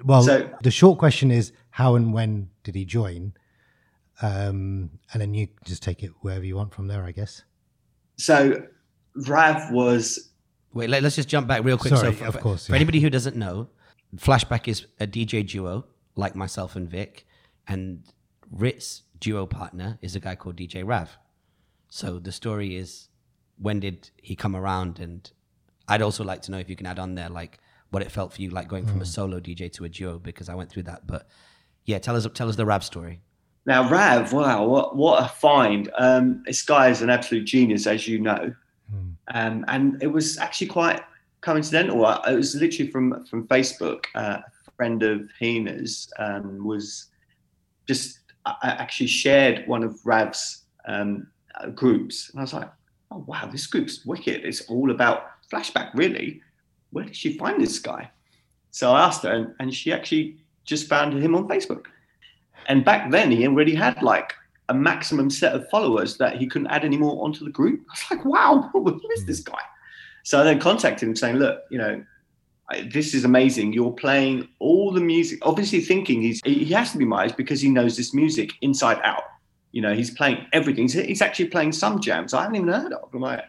[0.04, 3.34] Well, so, the short question is how and when did he join?
[4.22, 7.44] Um, and then you just take it wherever you want from there, I guess.
[8.18, 8.64] So
[9.28, 10.30] Rav was.
[10.74, 11.96] Wait, let, us just jump back real quick.
[11.96, 12.68] Sorry, so for, of course.
[12.68, 12.78] For yeah.
[12.78, 13.70] anybody who doesn't know,
[14.18, 17.26] Flashback is a DJ duo like myself and Vik,
[17.68, 18.04] and
[18.52, 21.18] Rit's duo partner is a guy called DJ Rav.
[21.90, 23.10] So the story is
[23.58, 25.00] when did he come around?
[25.00, 25.30] And
[25.88, 27.60] I'd also like to know if you can add on there like
[27.92, 29.10] what it felt for you, like going from a hmm.
[29.10, 31.08] solo DJ to a duo, because I went through that.
[31.08, 31.28] But
[31.86, 33.22] yeah, tell us tell us the Rav story.
[33.66, 35.90] Now Rav, wow, what what a find!
[35.98, 38.54] Um, this guy is an absolute genius, as you know,
[38.94, 39.16] mm.
[39.34, 41.02] um, and it was actually quite
[41.46, 42.04] coincidental.
[42.28, 44.06] It was literally from from Facebook.
[44.16, 47.08] Uh, a friend of Hina's um, was
[47.88, 52.70] just I actually shared one of Rav's um, uh, groups, and I was like,
[53.12, 54.44] "Oh wow, this group's wicked!
[54.44, 56.42] It's all about flashback, really.
[56.92, 58.10] Where did she find this guy?"
[58.72, 61.86] So I asked her, and, and she actually just found him on Facebook.
[62.68, 64.34] And back then, he already had like
[64.70, 67.82] a maximum set of followers that he couldn't add any more onto the group.
[67.88, 69.62] I was like, "Wow, who is this guy?"
[70.26, 72.04] So I then contacted him saying, look, you know,
[72.92, 73.74] this is amazing.
[73.74, 77.70] You're playing all the music, obviously thinking he's he has to be Myers because he
[77.70, 79.22] knows this music inside out.
[79.72, 80.90] You know, he's playing everything.
[80.90, 83.14] He's actually playing some jams I haven't even heard of.
[83.14, 83.44] Like,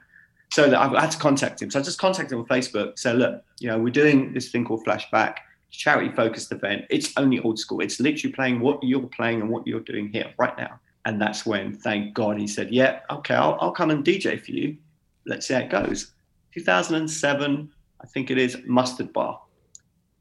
[0.52, 1.70] so I had to contact him.
[1.70, 2.98] So I just contacted him on Facebook.
[2.98, 5.36] So look, you know, we're doing this thing called Flashback,
[5.70, 6.84] charity focused event.
[6.90, 7.80] It's only old school.
[7.80, 10.78] It's literally playing what you're playing and what you're doing here right now.
[11.06, 14.50] And that's when, thank God, he said, yeah, okay, I'll, I'll come and DJ for
[14.50, 14.76] you.
[15.24, 16.12] Let's see how it goes.
[16.56, 19.40] 2007, I think it is, Mustard Bar.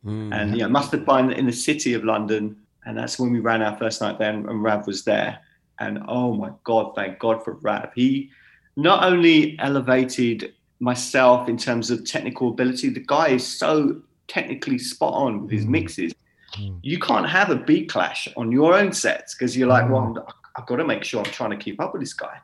[0.05, 0.33] Mm.
[0.33, 2.57] And yeah, Mustard Bar in, in, the city of London.
[2.85, 5.39] And that's when we ran our first night there, and, and Rav was there.
[5.79, 7.89] And oh my God, thank God for Rav.
[7.95, 8.29] He
[8.75, 15.13] not only elevated myself in terms of technical ability, the guy is so technically spot
[15.13, 15.69] on with his mm.
[15.69, 16.13] mixes.
[16.57, 16.79] Mm.
[16.81, 20.33] You can't have a beat clash on your own sets because you're like, well, mm.
[20.57, 22.37] I've got to make sure I'm trying to keep up with this guy.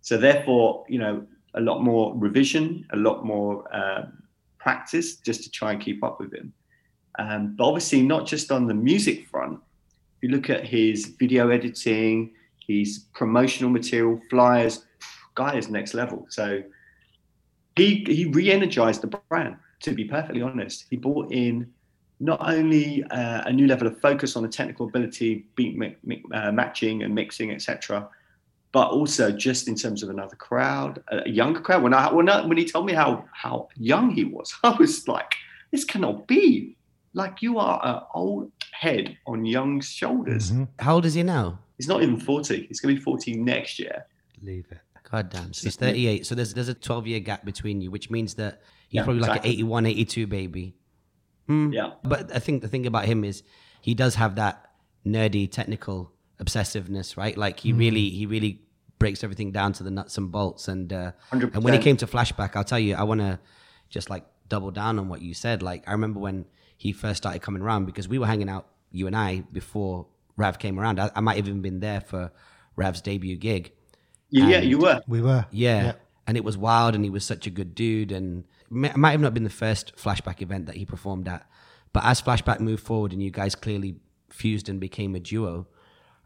[0.00, 4.22] So therefore, you know, a lot more revision, a lot more um,
[4.58, 6.52] practice just to try and keep up with him.
[7.18, 9.60] Um, but obviously, not just on the music front.
[10.16, 12.32] If you look at his video editing,
[12.66, 14.84] his promotional material, flyers,
[15.34, 16.26] guy is next level.
[16.28, 16.62] So
[17.76, 19.56] he he re-energized the brand.
[19.82, 21.72] To be perfectly honest, he brought in
[22.20, 26.24] not only uh, a new level of focus on the technical ability, beat mi- mi-
[26.32, 28.08] uh, matching and mixing, etc.,
[28.72, 31.82] but also just in terms of another crowd, a younger crowd.
[31.82, 35.08] When I when I, when he told me how how young he was, I was
[35.08, 35.34] like,
[35.70, 36.76] this cannot be.
[37.14, 40.52] Like you are an old head on young shoulders.
[40.52, 40.68] Mhm.
[40.78, 41.58] How old is he now?
[41.78, 42.66] He's not even 40.
[42.66, 44.04] He's going to be 40 next year.
[44.42, 44.78] Leave it.
[45.10, 45.52] God damn.
[45.54, 46.26] So he's 38.
[46.26, 49.22] So there's there's a 12 year gap between you, which means that he's Yeah, probably
[49.22, 49.50] like exactly.
[49.50, 50.74] an 81, 82 baby.
[51.46, 51.72] Hmm.
[51.72, 51.92] Yeah.
[52.04, 53.42] But I think the thing about him is
[53.80, 54.70] he does have that
[55.06, 57.36] nerdy technical obsessiveness, right?
[57.36, 58.62] Like he really he really
[58.98, 60.68] breaks everything down to the nuts and bolts.
[60.68, 61.12] And uh,
[61.54, 63.38] and when he came to flashback, I'll tell you, I want to
[63.88, 65.62] just like double down on what you said.
[65.62, 66.46] Like I remember when
[66.76, 70.58] he first started coming around because we were hanging out, you and I, before Rav
[70.58, 71.00] came around.
[71.00, 72.30] I, I might have even been there for
[72.76, 73.72] Rav's debut gig.
[74.30, 75.00] You- yeah, you were.
[75.08, 75.46] We were.
[75.50, 75.92] Yeah.
[76.26, 78.12] And it was wild, and he was such a good dude.
[78.12, 81.48] And it might have not been the first flashback event that he performed at,
[81.94, 83.96] but as flashback moved forward and you guys clearly
[84.28, 85.66] fused and became a duo,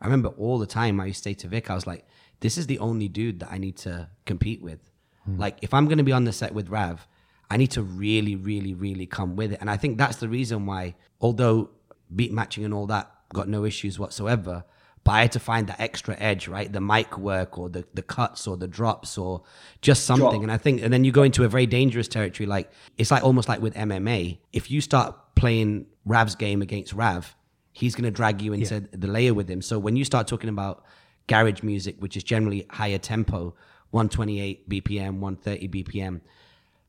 [0.02, 2.06] I remember all the time I used to say to Vik, I was like,
[2.40, 4.90] "This is the only dude that I need to compete with.
[5.24, 5.38] Hmm.
[5.38, 7.06] Like, if I'm going to be on the set with Rav,
[7.48, 10.66] I need to really, really, really come with it." And I think that's the reason
[10.66, 11.70] why, although
[12.14, 14.64] beat matching and all that got no issues whatsoever.
[15.04, 16.72] But I had to find that extra edge, right?
[16.72, 19.42] The mic work or the, the cuts or the drops or
[19.80, 20.28] just something.
[20.28, 20.42] Drop.
[20.42, 22.46] And I think, and then you go into a very dangerous territory.
[22.46, 24.38] Like, it's like almost like with MMA.
[24.52, 27.34] If you start playing Rav's game against Rav,
[27.72, 29.62] he's going to drag you into the layer with him.
[29.62, 30.84] So when you start talking about
[31.26, 33.54] garage music, which is generally higher tempo,
[33.90, 36.20] 128 BPM, 130 BPM,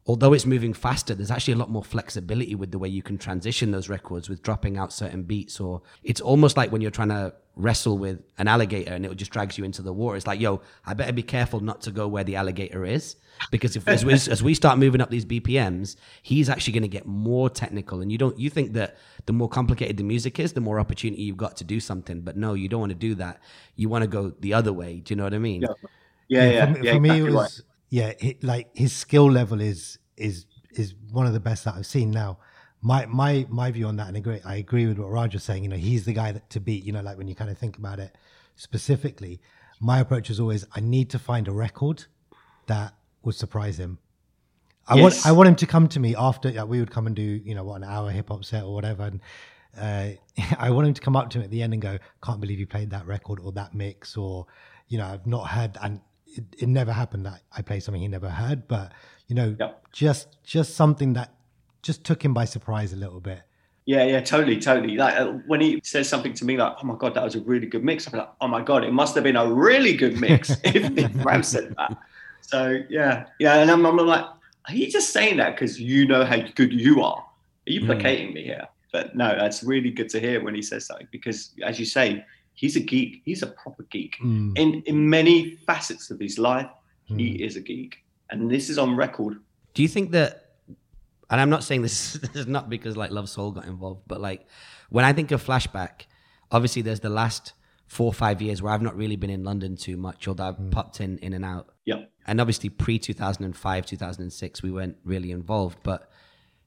[0.06, 3.18] although it's moving faster, there's actually a lot more flexibility with the way you can
[3.18, 5.60] transition those records with dropping out certain beats.
[5.60, 9.32] Or it's almost like when you're trying to wrestle with an alligator and it just
[9.32, 10.18] drags you into the water.
[10.18, 13.16] It's like, yo, I better be careful not to go where the alligator is.
[13.50, 16.88] Because if as, we- as we start moving up these BPMs, he's actually going to
[16.90, 18.02] get more technical.
[18.02, 21.24] And you don't you think that the more complicated the music is, the more opportunity
[21.24, 22.22] you've got to do something.
[22.22, 23.40] But no, you don't want to do that.
[23.76, 24.98] You want to go the other way.
[25.00, 25.62] Do you know what I mean?
[25.62, 25.68] Yeah.
[26.28, 26.66] Yeah, yeah.
[26.66, 27.64] for, me- yeah, for me, it exactly was
[27.94, 31.86] yeah, it, like his skill level is is is one of the best that I've
[31.86, 32.10] seen.
[32.10, 32.40] Now,
[32.82, 35.62] my my my view on that, and I agree, I agree with what was saying.
[35.62, 36.84] You know, he's the guy that to beat.
[36.86, 38.18] You know, like when you kind of think about it
[38.56, 39.40] specifically,
[39.80, 42.06] my approach is always I need to find a record
[42.66, 44.00] that would surprise him.
[44.88, 47.16] I want I want him to come to me after like, we would come and
[47.16, 49.22] do you know what an hour hip hop set or whatever, and
[49.80, 50.20] uh,
[50.58, 52.58] I want him to come up to me at the end and go, "Can't believe
[52.58, 54.48] you played that record or that mix," or
[54.88, 56.02] you know, I've not heard, and
[56.38, 58.92] it, it never happened that I played something he never heard, but
[59.28, 59.88] you know, Yep.
[59.92, 61.34] just just something that
[61.82, 63.42] just took him by surprise a little bit.
[63.86, 64.96] Yeah, yeah, totally, totally.
[64.96, 67.42] Like uh, when he says something to me like, "Oh my god, that was a
[67.42, 70.20] really good mix," I'm like, "Oh my god, it must have been a really good
[70.20, 71.98] mix." if, if Rav said that.
[72.42, 74.26] So yeah, yeah, and I'm, I'm like,
[74.70, 77.18] are you just saying that because you know how good you are?
[77.68, 77.86] Are you Mm.
[77.88, 78.68] placating me here?
[78.92, 82.24] But no, that's really good to hear when he says something because, as you say,
[82.54, 83.22] he's a geek.
[83.26, 86.70] He's a proper geek Mm, in in many facets of his life.
[87.10, 87.20] mm.
[87.20, 87.98] He is a geek,
[88.30, 89.38] and this is on record.
[89.74, 90.40] Do you think that?
[91.30, 94.48] And I'm not saying this, this is not because like Lovesoul got involved, but like
[94.90, 96.06] when I think of flashback,
[96.52, 97.54] obviously there's the last
[97.88, 100.72] four or five years where I've not really been in London too much, although I've
[100.72, 101.70] popped in in and out.
[101.86, 105.78] Yeah, And obviously pre 2005, 2006, we weren't really involved.
[105.84, 106.10] But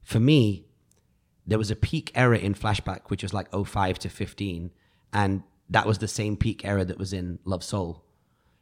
[0.03, 0.65] for me,
[1.45, 4.71] there was a peak era in flashback, which was like 05 to 15,
[5.13, 8.01] and that was the same peak era that was in Lovesoul.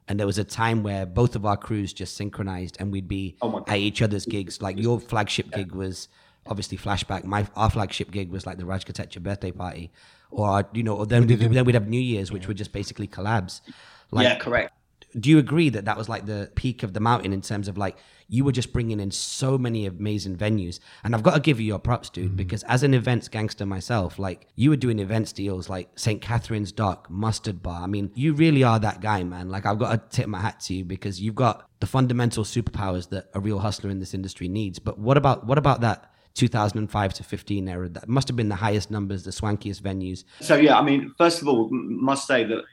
[0.08, 3.38] And there was a time where both of our crews just synchronized and we'd be
[3.42, 4.62] Oh at each other's gigs.
[4.62, 6.10] Like your flagship gig was
[6.46, 7.24] obviously flashback.
[7.24, 9.92] My our flagship gig was like the Raj Kotecha birthday party.
[10.30, 12.72] Or our, you know, or then we, then we'd have New Year's, which were just
[12.72, 13.62] basically collabs.
[14.12, 14.75] Like yeah, correct.
[15.20, 17.78] Do you agree that that was like the peak of the mountain in terms of
[17.78, 17.98] like
[18.28, 20.80] you were just bringing in so many amazing venues?
[21.04, 22.36] And i've got to give you your props dude mm-hmm.
[22.36, 26.72] because as an events gangster myself like you were doing events deals like st catherine's
[26.72, 27.82] dock mustard bar.
[27.82, 29.50] I mean you really are that guy man.
[29.50, 33.10] Like i've got to tip my hat to you because you've got the fundamental superpowers
[33.10, 34.80] that a real hustler in this industry needs.
[34.80, 38.56] But what about what about that 2005 to 15 era that must have been the
[38.56, 40.24] highest numbers the swankiest venues?
[40.42, 42.64] So yeah, I mean, first of all, must say that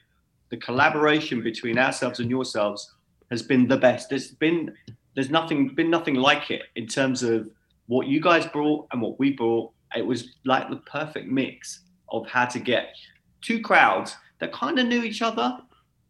[0.53, 2.93] the collaboration between ourselves and yourselves
[3.31, 4.11] has been the best.
[4.11, 4.73] There's been
[5.15, 7.49] there's nothing been nothing like it in terms of
[7.87, 9.73] what you guys brought and what we brought.
[9.97, 12.95] It was like the perfect mix of how to get
[13.41, 15.59] two crowds that kind of knew each other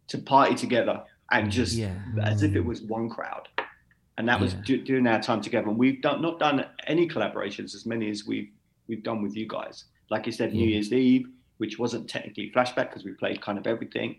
[0.08, 1.00] to party together
[1.30, 1.94] and just Yeah.
[2.22, 3.46] as if it was one crowd.
[4.18, 4.60] And that was Yeah.
[4.64, 5.68] du- during our time together.
[5.68, 8.50] And we've done not done any collaborations as many as we've
[8.88, 9.84] we've done with you guys.
[10.10, 11.28] Like you said, New Year's Eve,
[11.58, 14.16] which wasn't technically flashback because we played kind of everything.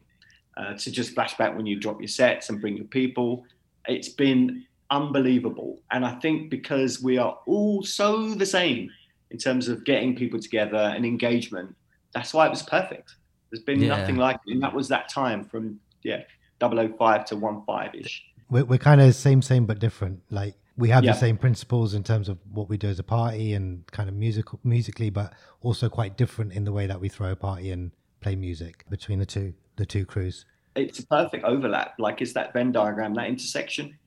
[0.55, 3.43] Uh, to just flashback when you drop your sets and bring your people.
[3.87, 5.81] It's been unbelievable.
[5.89, 8.91] And I think because we are all so the same
[9.31, 11.75] in terms of getting people together and engagement,
[12.13, 13.15] that's why it was perfect.
[13.49, 13.97] There's been Yeah.
[13.97, 14.53] nothing like it.
[14.53, 16.21] And that was that time from, yeah,
[16.59, 18.23] 005 to 15 ish.
[18.51, 20.21] We're, we're kind of same, same but different.
[20.29, 21.13] Like we have Yeah.
[21.13, 24.13] the same principles in terms of what we do as a party and kind of
[24.15, 27.91] musical musically, but also quite different in the way that we throw a party and
[28.21, 30.45] play music between the two the two crews.
[30.75, 31.95] It's a perfect overlap.
[31.99, 33.97] Like it's that Venn diagram, that intersection.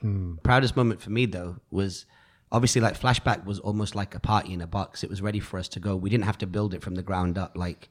[0.00, 0.36] Hmm.
[0.42, 2.06] proudest moment for me though was
[2.52, 5.58] obviously like flashback was almost like a party in a box it was ready for
[5.58, 7.90] us to go we didn't have to build it from the ground up like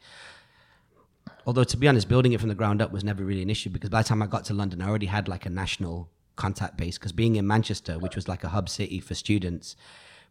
[1.45, 3.69] although to be honest building it from the ground up was never really an issue
[3.69, 6.77] because by the time i got to london i already had like a national contact
[6.77, 9.75] base because being in manchester which was like a hub city for students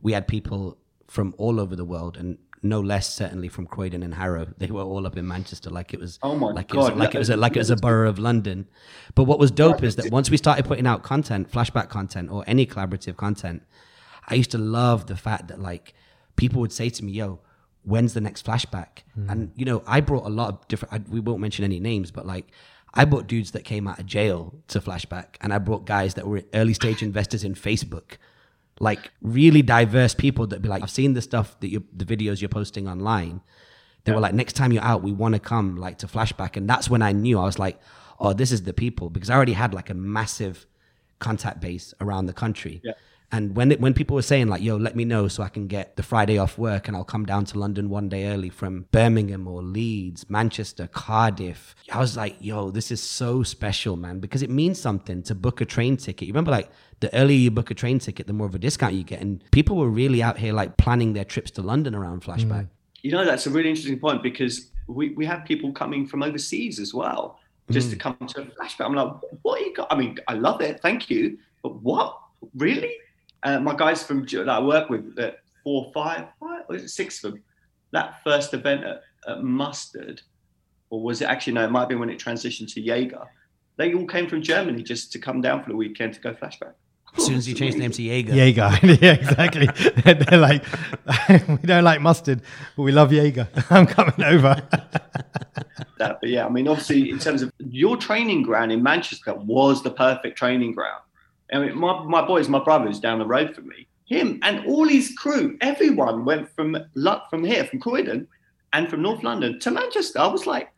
[0.03, 4.15] we had people from all over the world and no less certainly from croydon and
[4.15, 6.91] harrow they were all up in manchester like it was Oh my like it was,
[6.91, 8.67] like it was a, like it was a borough of london
[9.15, 12.45] but what was dope is that once we started putting out content flashback content or
[12.47, 13.63] any collaborative content
[14.29, 15.95] I used to love the fact that like
[16.37, 17.41] people would say to me, "Yo,
[17.83, 19.31] when's the next flashback?" Hmm.
[19.31, 20.95] And you know, I brought a lot of different.
[20.95, 22.47] I, we won't mention any names, but like
[22.95, 26.27] I brought dudes that came out of jail to flashback, and I brought guys that
[26.27, 28.19] were early stage investors in Facebook,
[28.81, 32.41] like really diverse people that be like, "I've seen the stuff that you, the videos
[32.41, 33.41] you're posting online."
[34.05, 36.69] They were like, "Next time you're out, we want to come like to flashback," and
[36.69, 37.81] that's when I knew I was like,
[38.19, 40.67] "Oh, this is the people," because I already had like a massive
[41.19, 42.81] contact base around the country.
[42.85, 42.93] Yeah.
[43.31, 45.67] And when it, when people were saying like, "Yo, let me know so I can
[45.67, 48.87] get the Friday off work and I'll come down to London one day early from
[48.91, 54.43] Birmingham or Leeds, Manchester, Cardiff," I was like, "Yo, this is so special, man," because
[54.43, 56.27] it means something to book a train ticket.
[56.27, 58.95] You remember, like the earlier you book a train ticket, the more of a discount
[58.95, 62.23] you get, and people were really out here like planning their trips to London around
[62.23, 62.65] Flashback.
[62.65, 62.69] Mm.
[63.03, 66.81] You know, that's a really interesting point because we, we have people coming from overseas
[66.81, 67.39] as well
[67.71, 68.01] just to mm.
[68.01, 68.87] come to a flashback.
[68.87, 69.93] I'm like, what you got?
[69.93, 70.81] I mean, I love it.
[70.81, 71.39] Thank you.
[71.63, 72.19] But what?
[72.55, 72.95] Really?
[73.43, 76.89] Uh, my guys from that I work with, that four, five, five, or is it
[76.89, 77.43] six of them?
[77.93, 80.23] That first event at, at Mustard,
[80.91, 83.27] or was it actually, no, it might be when it transitioned to Jaeger.
[83.77, 86.73] They all came from Germany just to come down for the weekend to go flashback.
[87.17, 89.67] As soon as you change the name to Jaeger, Jaeger, yeah, exactly.
[90.05, 90.65] They're like,
[91.49, 92.43] we don't like mustard,
[92.77, 93.49] but we love Jaeger.
[93.71, 94.63] I'm coming over.
[94.71, 96.19] that.
[96.21, 99.91] But yeah, I mean, obviously, in terms of your training ground in Manchester was the
[99.91, 101.03] perfect training ground.
[101.53, 104.87] I mean, my, my boys, my brothers down the road from me, him and all
[104.87, 108.27] his crew, everyone went from Lu- from here, from Croydon
[108.73, 110.19] and from North London to Manchester.
[110.19, 110.71] I was like,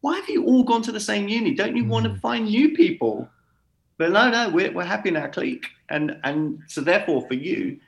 [0.00, 1.54] why have you all gone to the same uni?
[1.54, 2.18] Don't you want to hmm.
[2.18, 3.28] find new people?
[3.98, 5.66] But no, no, we're, we're happy in our clique.
[5.88, 7.78] And, and so, therefore, for you,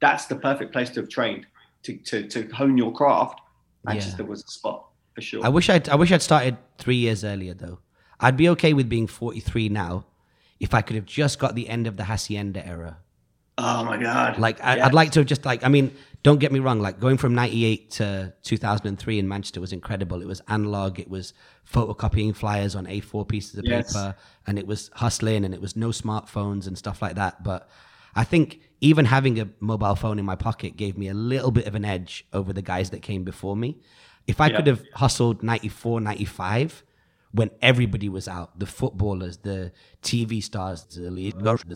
[0.00, 1.46] that's the perfect place to have trained
[1.84, 3.40] to, to, to hone your craft.
[3.84, 3.94] Yeah.
[3.94, 5.44] Manchester was the spot for sure.
[5.44, 7.78] I wish I'd, I wish I'd started three years earlier though.
[8.20, 10.06] I'd be okay with being 43 now
[10.60, 12.98] if I could have just got the end of the Hacienda era.
[13.58, 14.38] Oh my god!
[14.38, 14.86] Like I, Yeah.
[14.86, 16.80] I'd like to have just like I mean, don't get me wrong.
[16.80, 20.22] Like going from '98 to 2003 in Manchester was incredible.
[20.22, 20.98] It was analog.
[20.98, 21.34] It was
[21.70, 23.92] photocopying flyers on A4 pieces of Yes.
[23.92, 24.14] paper,
[24.46, 27.42] and it was hustling, and it was no smartphones and stuff like that.
[27.44, 27.68] But
[28.14, 31.66] I think even having a mobile phone in my pocket gave me a little bit
[31.66, 33.78] of an edge over the guys that came before me.
[34.26, 34.56] If I Yeah.
[34.56, 36.84] could have hustled 94, 95,
[37.32, 41.10] when everybody was out, the footballers, the TV stars, the,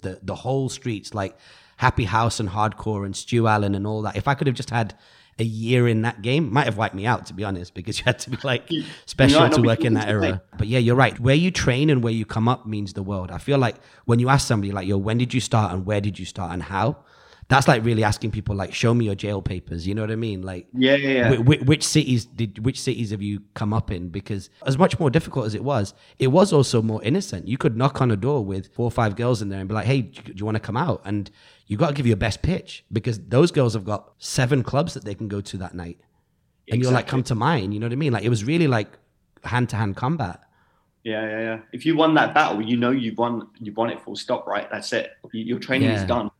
[0.02, 1.36] the, the whole streets, like
[1.76, 4.16] Happy House and Hardcore and Stu Allan and all that.
[4.16, 4.94] If I could have just had
[5.38, 8.04] a year in that game, might have wiped me out, to be honest, because you
[8.06, 8.70] had to be like
[9.04, 10.42] special might to work in that era.
[10.56, 11.18] But yeah, you're right.
[11.20, 13.30] Where you train and where you come up means the world.
[13.30, 16.00] I feel like when you ask somebody like, yo, when did you start and where
[16.00, 16.96] did you start and how?
[17.48, 19.86] That's like really asking people like, show me your jail papers.
[19.86, 20.40] You know what I mean?
[20.42, 21.34] Like, Yeah, yeah, yeah.
[21.36, 24.98] Wh- wh- which cities did which cities have you come up in because as much
[24.98, 28.16] more difficult as it was it was also more innocent you could knock on a
[28.16, 30.38] door with four or five girls in there and be like hey do you, do
[30.40, 31.30] you want to come out and
[31.66, 35.04] you got to give your best pitch because those girls have got seven clubs that
[35.04, 35.98] they can go to that night
[36.68, 38.66] and you're like come to mine you know what i mean like it was really
[38.66, 38.98] like
[39.44, 40.40] hand-to-hand combat
[41.04, 41.58] Yeah, yeah, yeah.
[41.72, 43.46] If you won that battle, you know you've won.
[43.60, 44.00] You've won it.
[44.02, 44.44] Full stop.
[44.44, 44.68] Right.
[44.68, 45.12] That's it.
[45.32, 46.32] Your training is done.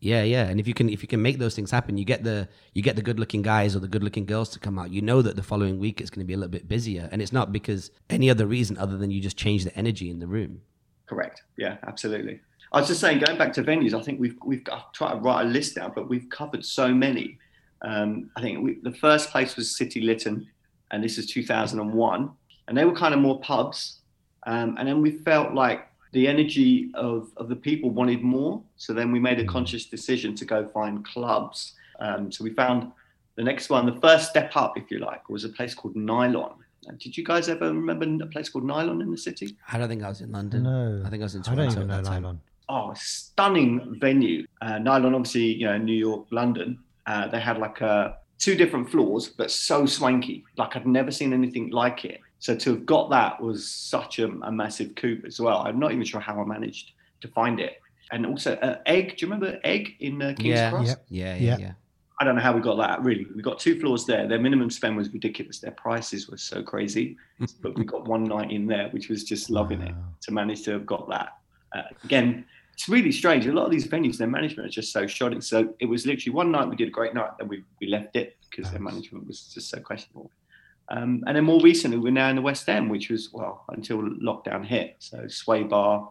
[0.00, 0.48] Yeah, yeah.
[0.50, 2.82] And if you can if you can make those things happen, you get the you
[2.82, 4.90] get the good looking guys or the good looking girls to come out.
[4.90, 7.08] You know that the following week it's going to be a little bit busier.
[7.12, 10.18] And it's not because any other reason other than you just change the energy in
[10.18, 10.62] the room.
[11.06, 11.44] Correct.
[11.56, 12.40] Yeah, absolutely.
[12.72, 15.16] I was just saying, going back to venues, I think we've we've got, tried to
[15.16, 17.38] write a list down, but we've covered so many.
[17.82, 20.48] Um, I think we, the first place was City Lytton,
[20.90, 22.30] and this is 2001,
[22.68, 23.98] and they were kind of more pubs.
[24.44, 28.92] Um, and then we felt like the energy of, of the people wanted more, so
[28.92, 31.74] then we made a conscious decision to go find clubs.
[32.00, 32.92] Um, so we found
[33.36, 36.54] the next one, the first step up, if you like, was a place called Nylon.
[36.88, 39.56] Uh, Did you guys ever remember a place called Nylon in the city?
[39.70, 40.64] I don't think I was in London.
[40.64, 41.62] No, I think I was in Toronto.
[41.62, 42.22] I don't even know at time.
[42.22, 42.40] nylon.
[42.72, 44.46] Oh, stunning venue.
[44.60, 46.78] Uh, Nylon, obviously, you know, New York, London.
[47.06, 50.44] Uh, they had like uh, two different floors, but so swanky.
[50.56, 52.20] Like I'd never seen anything like it.
[52.38, 55.58] So to have got that was such a, a massive coup as well.
[55.66, 57.74] I'm not even sure how I managed to find it.
[58.10, 59.16] and also uh, Egg.
[59.16, 60.70] Do you remember Egg in uh, King's Yeah.
[60.70, 60.88] Cross?
[61.08, 61.36] Yeah, Yeah.
[61.36, 61.72] yeah, yeah.
[62.20, 63.02] I don't know how we got that.
[63.02, 64.28] Really, we got two floors there.
[64.28, 65.58] Their minimum spend was ridiculous.
[65.58, 67.16] Their prices were so crazy,
[67.62, 69.94] but we got one night in there, which was just loving it
[70.24, 71.30] to manage to have got that.
[71.74, 73.46] Uh, again, it's really strange.
[73.46, 75.40] A lot of these venues, their management is just so shoddy.
[75.40, 78.16] So it was literally one night we did a great night, then we, we left
[78.16, 80.30] it because their management was just so questionable.
[80.88, 83.98] Um, and then more recently, we're now in the West End, which was well until
[84.02, 84.96] lockdown hit.
[84.98, 86.08] So Sway Bar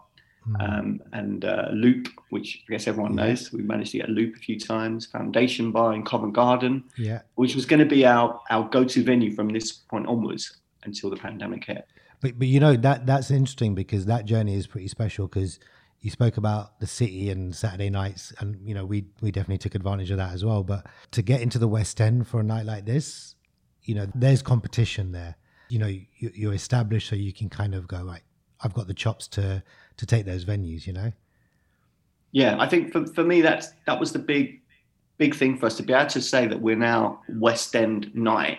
[0.49, 0.79] Mm.
[0.79, 3.27] um, and uh, Loop, which I guess everyone Yeah.
[3.27, 3.51] knows.
[3.53, 5.05] We managed to get Loop a few times.
[5.05, 7.21] Foundation Bar in Covent Garden, yeah.
[7.35, 11.11] which was going to be our our go to venue from this point onwards until
[11.11, 11.85] the pandemic hit.
[12.21, 15.59] But but you know that that's interesting because that journey is pretty special because
[16.01, 19.75] you spoke about the city and Saturday nights and you know we we definitely took
[19.75, 20.63] advantage of that as well.
[20.63, 23.35] But to get into the West End for a night like this,
[23.83, 25.35] you know, there's competition there.
[25.69, 28.21] You know, you, you're established, so you can kind of go right.
[28.61, 29.63] I've got the chops to
[29.97, 30.87] to take those venues.
[30.87, 31.11] You know.
[32.31, 34.61] Yeah, I think for, for me that's that was the big
[35.17, 38.57] big thing for us to be able to say that we're now West End night,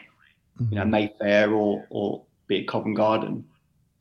[0.70, 0.90] you know, mm-hmm.
[0.90, 3.44] Mayfair or or be it Covent Garden.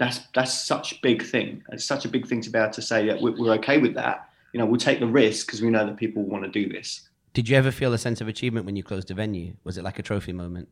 [0.01, 1.63] That's that's such a big thing.
[1.71, 3.93] It's such a big thing to be able to say that we're, we're okay with
[3.93, 4.27] that.
[4.51, 7.07] You know, we'll take the risk because we know that people want to do this.
[7.33, 9.53] Did you ever feel a sense of achievement when you closed a venue?
[9.63, 10.69] Was it like a trophy moment?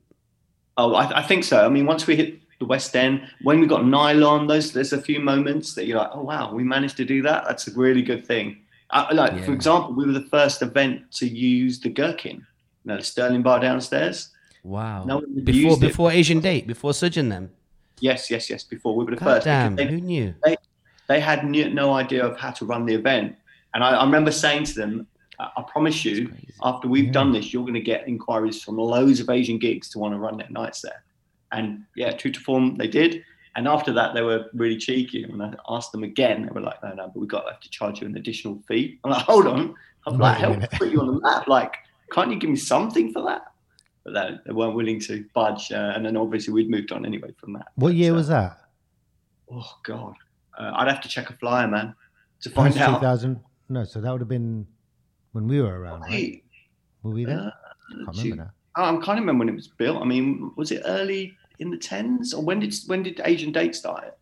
[0.78, 1.64] Oh, I, I think so.
[1.64, 5.02] I mean, once we hit the West End, when we got Nylon, those there's a
[5.02, 7.44] few moments that you're like, oh wow, we managed to do that.
[7.48, 8.64] That's a really good thing.
[8.90, 12.46] I, like for example, we were the first event to use the gherkin, you
[12.86, 14.32] know, the Sterling Bar downstairs.
[14.64, 15.04] Wow.
[15.04, 15.82] No before it.
[15.82, 17.52] before Asian Date, before Sujin them.
[18.02, 18.64] Yes, yes, yes.
[18.64, 19.45] Before we were the God first.
[19.45, 20.34] damn, because who knew?
[20.43, 20.56] They,
[21.08, 23.36] they had no, no idea of how to run the event,
[23.74, 25.08] and I, I remember saying to them,
[25.39, 26.34] I, promise you,
[26.64, 27.12] after we've Yeah.
[27.14, 30.20] done this, you're going to get inquiries from loads of Asian gigs to want to
[30.20, 31.02] run their nights there.
[31.54, 33.24] And yeah, true to form, they did.
[33.56, 35.24] And after that, they were really cheeky.
[35.24, 36.45] And I asked them again.
[36.45, 38.62] They were like, "No, no, but we've got to have to charge you an additional
[38.68, 39.76] fee." I'm like, "Hold on,
[40.06, 41.47] I'm Wait like, help put you on the map.
[41.47, 41.74] Like,
[42.12, 43.43] can't you give me something for that?"
[44.12, 45.72] But they, they weren't willing to budge.
[45.72, 47.68] Uh, and then obviously we'd moved on anyway from that.
[47.76, 48.57] What But, year was that?
[49.51, 50.14] Oh God,
[50.57, 51.95] uh, I'd have to check a flyer, man,
[52.41, 52.99] to find out.
[52.99, 53.39] 2000?
[53.70, 54.66] No, so that would have been
[55.32, 56.10] when we were around, right?
[56.12, 56.43] Wait,
[57.03, 57.39] Were we there?
[57.39, 60.01] uh, Can't remember Oh, I can't remember when it was built.
[60.01, 63.76] I mean, was it early in the tens, or when did when did Asian Date
[63.76, 64.16] start?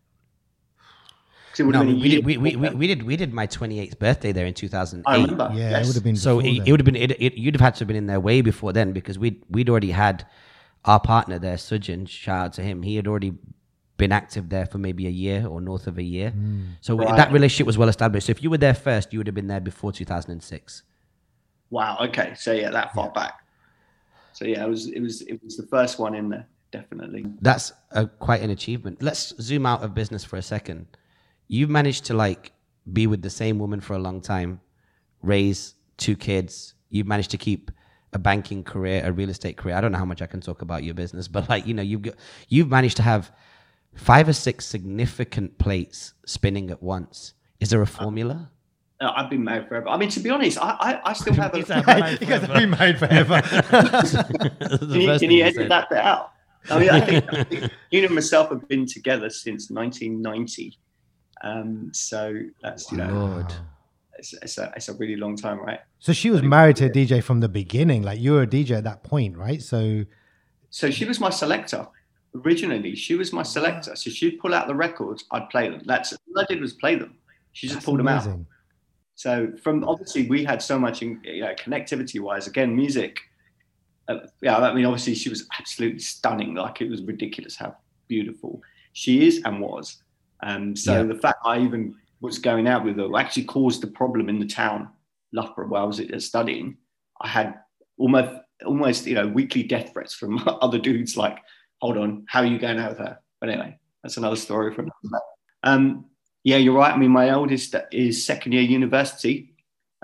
[1.58, 3.02] 'Cause it would No, have been a we year did, we, we, we, we did
[3.02, 5.04] we did my 28th birthday there in 2008.
[5.10, 5.50] I remember.
[5.52, 5.84] Yeah, yes.
[5.84, 6.16] it would have been.
[6.16, 8.06] So it, it would have been it, it, you'd have had to have been in
[8.06, 10.24] there way before then because we'd we'd already had
[10.84, 12.08] our partner there, Sujin.
[12.08, 12.82] Shout out to him.
[12.82, 13.32] He had already
[13.96, 16.30] been active there for maybe a year or north of a year.
[16.30, 16.66] Mm.
[16.80, 17.16] So Right.
[17.16, 18.28] that relationship was well established.
[18.28, 20.84] So if you were there first, you would have been there before 2006.
[21.70, 21.98] Wow.
[22.02, 22.34] Okay.
[22.36, 23.40] So yeah, that far back.
[24.32, 27.26] So yeah, it was it was it was the first one in there, definitely.
[27.40, 29.02] That's a, quite an achievement.
[29.02, 30.86] Let's zoom out of business for a second.
[31.48, 32.52] You've managed to like
[32.92, 34.60] be with the same woman for a long time,
[35.22, 36.74] raise two kids.
[36.90, 37.70] You've managed to keep
[38.12, 39.74] a banking career, a real estate career.
[39.76, 41.82] I don't know how much I can talk about your business, but like you know,
[41.82, 42.14] you've got,
[42.48, 43.32] you've managed to have
[43.94, 47.34] five or six significant plates spinning at once.
[47.60, 48.50] Is there a formula?
[49.00, 49.88] Uh, I've been married forever.
[49.88, 51.58] I mean, to be honest, I I, I still have a.
[51.58, 53.40] He's had- you guys have been married forever.
[53.42, 56.32] can you, can you edit that bit out?
[56.70, 60.78] I mean, I think, I think you and myself have been together since 1990.
[61.42, 63.52] Um, so that's you know, Lord.
[64.18, 65.80] it's, it's a it's a really long time, right?
[65.98, 68.02] So she was married to a DJ from the beginning.
[68.02, 69.62] Like you were a DJ at that point, right?
[69.62, 70.04] So
[70.70, 71.86] So she was my selector
[72.34, 72.94] originally.
[72.94, 73.96] She was my selector.
[73.96, 75.82] So she'd pull out the records, I'd play them.
[75.84, 77.16] That's all I did was play them.
[77.52, 78.28] She just that's pulled them out.
[79.14, 82.46] So from obviously we had so much, in, you know, connectivity wise.
[82.46, 83.18] Again, music.
[84.06, 86.54] Uh, yeah, I mean, obviously she was absolutely stunning.
[86.54, 87.76] Like it was ridiculous how
[88.06, 88.62] beautiful
[88.92, 90.02] she is and was.
[90.42, 91.02] Um, so Yeah.
[91.04, 94.46] the fact I even was going out with her actually caused the problem in the
[94.46, 94.88] town,
[95.32, 96.76] Loughborough, where I was uh, studying.
[97.20, 97.54] I had
[97.98, 98.32] almost
[98.66, 101.38] almost you know weekly death threats from other dudes like,
[101.80, 104.90] "Hold on, how are you going out with her?" But anyway, that's another story from.
[105.64, 106.06] Um,
[106.44, 106.94] yeah, you're right.
[106.94, 109.54] I mean, my eldest is second year university,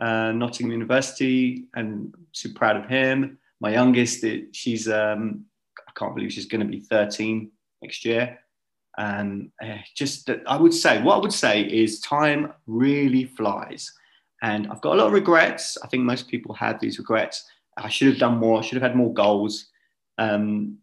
[0.01, 3.39] uh, Nottingham University, and super proud of him.
[3.61, 5.45] My youngest, she's um,
[5.89, 7.51] I can't believe she's going to be 13
[7.83, 8.39] next year.
[8.97, 13.93] And uh, just that I would say, what I would say is time really flies.
[14.43, 15.79] And I've got a lot of regrets.
[15.83, 17.45] I think most people have these regrets.
[17.77, 18.59] I should have done more.
[18.59, 19.67] I should have had more goals.
[20.19, 20.79] Um,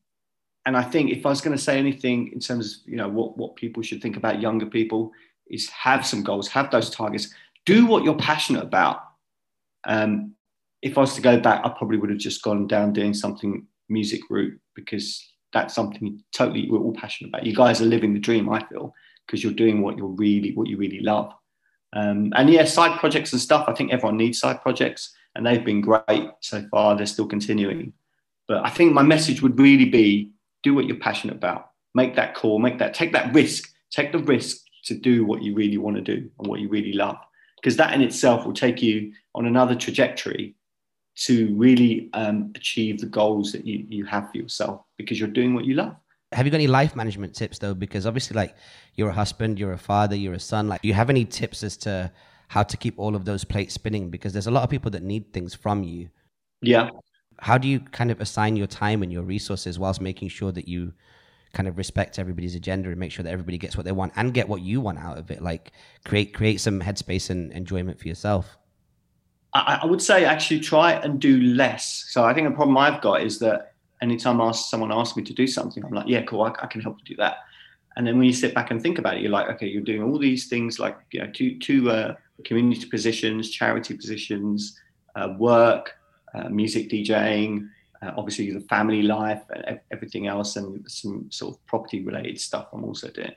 [0.65, 3.09] and I think if I was going to say anything in terms of you know
[3.09, 5.11] what what people should think about younger people
[5.49, 7.33] is have some goals, have those targets,
[7.65, 9.01] do what you're passionate about.
[9.85, 10.35] Um,
[10.81, 13.67] if I was to go back, I probably would have just gone down doing something
[13.89, 17.45] music route because that's something totally we're all passionate about.
[17.45, 18.93] You guys are living the dream, I feel,
[19.25, 21.33] because you're doing what you're really what you really love.
[21.93, 23.65] Um, and yeah, side projects and stuff.
[23.67, 26.95] I think everyone needs side projects, and they've been great so far.
[26.95, 27.93] They're still continuing.
[28.47, 30.31] But I think my message would really be
[30.63, 31.71] do what you're passionate about.
[31.93, 35.53] Make that call, make that, take that risk, take the risk to do what you
[35.53, 37.17] really want to do and what you really love.
[37.57, 40.55] Because that in itself will take you on another trajectory
[41.15, 45.53] to really um, achieve the goals that you, you have for yourself because you're doing
[45.53, 45.95] what you love.
[46.31, 47.73] Have you got any life management tips though?
[47.73, 48.55] Because obviously, like
[48.95, 50.69] you're a husband, you're a father, you're a son.
[50.69, 52.11] Like, do you have any tips as to
[52.47, 54.09] how to keep all of those plates spinning?
[54.09, 56.09] Because there's a lot of people that need things from you.
[56.61, 56.89] Yeah.
[57.39, 60.67] How do you kind of assign your time and your resources whilst making sure that
[60.67, 60.93] you
[61.53, 64.33] kind of respect everybody's agenda and make sure that everybody gets what they want and
[64.33, 65.41] get what you want out of it?
[65.41, 65.73] Like
[66.05, 68.57] create create some headspace and enjoyment for yourself.
[69.53, 72.05] I, I would say actually try and do less.
[72.09, 75.33] So I think the problem I've got is that anytime ask, someone asks me to
[75.33, 77.37] do something, I'm like, yeah, cool, I, I, can help you do that.
[77.95, 80.01] And then when you sit back and think about it, you're like, okay, you're doing
[80.01, 84.79] all these things like you know, two, two uh, community positions, charity positions,
[85.15, 85.93] uh, work,
[86.33, 87.67] uh, music DJing,
[88.01, 92.69] uh, obviously the family life, and everything else, and some sort of property related stuff
[92.71, 93.33] I'm also doing.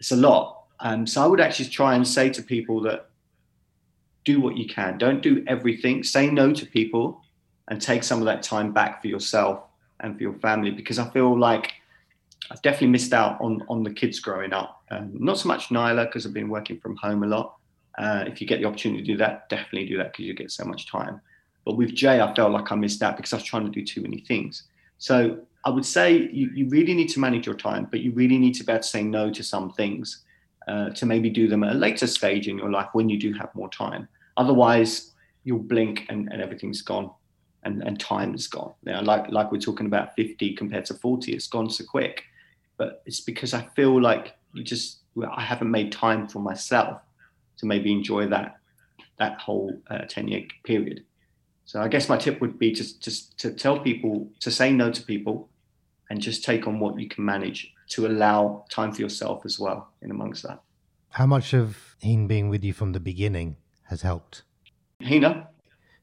[0.00, 0.64] It's a lot.
[0.80, 3.10] Um, so I would actually try and say to people that
[4.24, 4.98] do what you can.
[4.98, 6.02] Don't do everything.
[6.02, 7.22] Say no to people
[7.68, 9.64] and take some of that time back for yourself
[10.00, 11.72] and for your family because I feel like
[12.50, 14.82] I've definitely missed out on on the kids growing up.
[14.90, 17.56] Um, not so much Nyla because I've been working from home a lot.
[17.96, 20.50] Uh, if you get the opportunity to do that, definitely do that because you get
[20.50, 21.20] so much time.
[21.64, 23.84] But with Jay, I felt like I missed out because I was trying to do
[23.84, 24.64] too many things.
[24.98, 28.36] So I would say you, you really need to manage your time, but you really
[28.36, 30.24] need to be able to say no to some things
[30.68, 33.32] uh, to maybe do them at a later stage in your life when you do
[33.32, 34.08] have more time.
[34.36, 35.12] Otherwise,
[35.44, 37.10] you'll blink and, and everything's gone
[37.64, 38.72] and, and time is gone.
[38.84, 42.24] Now, like like we're talking about 50 compared to 40, it's gone so quick.
[42.76, 44.98] But it's because I feel like you just
[45.32, 47.00] I haven't made time for myself
[47.58, 48.58] to maybe enjoy that
[49.18, 51.04] that whole uh, 10 year period.
[51.66, 54.90] So I guess my tip would be just just to tell people to say no
[54.90, 55.48] to people
[56.10, 59.88] and just take on what you can manage to allow time for yourself as well
[60.02, 60.60] in amongst that.
[61.10, 64.42] How much of Hina being with you from the beginning has helped?
[65.02, 65.48] Hina,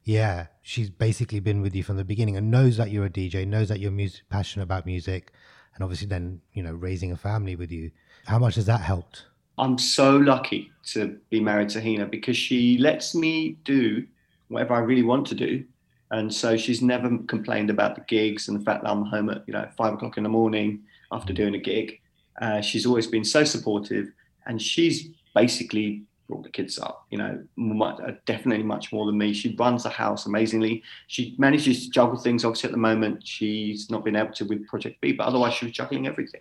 [0.04, 3.46] yeah, she's basically been with you from the beginning and knows that you're a DJ,
[3.46, 5.32] knows that you're music, passionate about music,
[5.74, 7.90] and obviously then you know raising a family with you.
[8.26, 9.26] How much has that helped?
[9.58, 14.06] I'm so lucky to be married to Hina because she lets me do
[14.48, 15.64] whatever I really want to do,
[16.10, 19.44] and so she's never complained about the gigs and the fact that I'm home at
[19.46, 22.00] you know five o'clock in the morning after doing a gig.
[22.40, 24.10] Uh, she's always been so supportive,
[24.46, 26.02] and she's basically
[26.32, 27.06] brought the kids up.
[27.10, 29.34] You know, much, uh, definitely much more than me.
[29.34, 30.82] She runs the house amazingly.
[31.08, 32.44] She manages to juggle things.
[32.44, 35.66] Obviously, at the moment, she's not been able to with Project B, but otherwise, she
[35.66, 36.40] was juggling everything.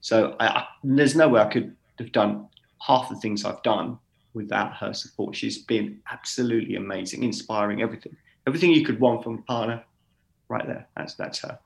[0.00, 2.48] So I, I, there's no way I could have done
[2.80, 3.98] half the things I've done
[4.34, 5.36] without her support.
[5.36, 8.16] She's been absolutely amazing, inspiring, everything,
[8.46, 9.84] everything you could want from a partner,
[10.48, 10.88] right there.
[10.96, 11.58] That's that's her,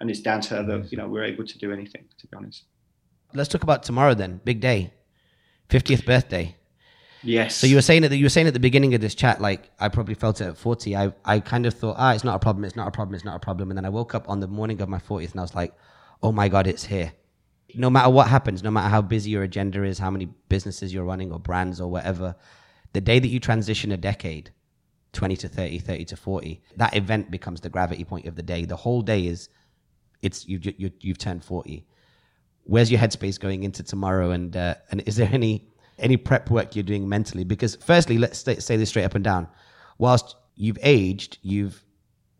[0.00, 2.04] and it's down to her that you know we're able to do anything.
[2.18, 2.64] To be honest.
[3.34, 4.40] Let's talk about tomorrow then.
[4.44, 4.92] Big day,
[5.68, 6.56] fiftieth birthday.
[7.22, 7.56] Yes.
[7.56, 9.70] So you were saying that you were saying at the beginning of this chat, like
[9.78, 10.96] I probably felt it at forty.
[10.96, 12.64] I I kind of thought, ah, it's not a problem.
[12.64, 13.14] It's not a problem.
[13.14, 13.70] It's not a problem.
[13.70, 15.74] And then I woke up on the morning of my fortieth, and I was like,
[16.22, 17.12] oh my god, it's here.
[17.74, 21.04] No matter what happens, no matter how busy your agenda is, how many businesses you're
[21.04, 22.34] running or brands or whatever,
[22.92, 24.50] the day that you transition a decade,
[25.12, 28.66] 20 to 30, 30 to 40, that event becomes the gravity point of the day.
[28.66, 29.48] The whole day is,
[30.20, 31.86] it's you, you you've turned 40.
[32.64, 34.30] Where's your headspace going into tomorrow?
[34.32, 37.44] And uh, and is there any any prep work you're doing mentally.
[37.44, 39.48] Because firstly, let's say this straight up and down.
[39.98, 41.84] Whilst you've aged, you've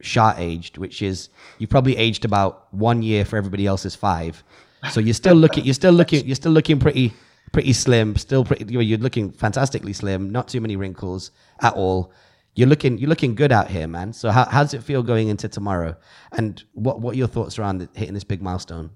[0.00, 1.28] shot aged, which is
[1.58, 4.42] you've probably aged about one year for everybody else's five.
[4.90, 7.12] So you're still looking, you're still looking, you're still looking pretty,
[7.52, 8.16] pretty slim.
[8.16, 10.30] Still pretty, you're looking fantastically slim.
[10.30, 11.30] Not too many wrinkles
[11.60, 12.12] at all.
[12.54, 14.12] You're looking, you're looking good out here, man.
[14.12, 15.96] So how, how does it feel going into tomorrow?
[16.32, 18.90] And what, what your thoughts around hitting this big milestone?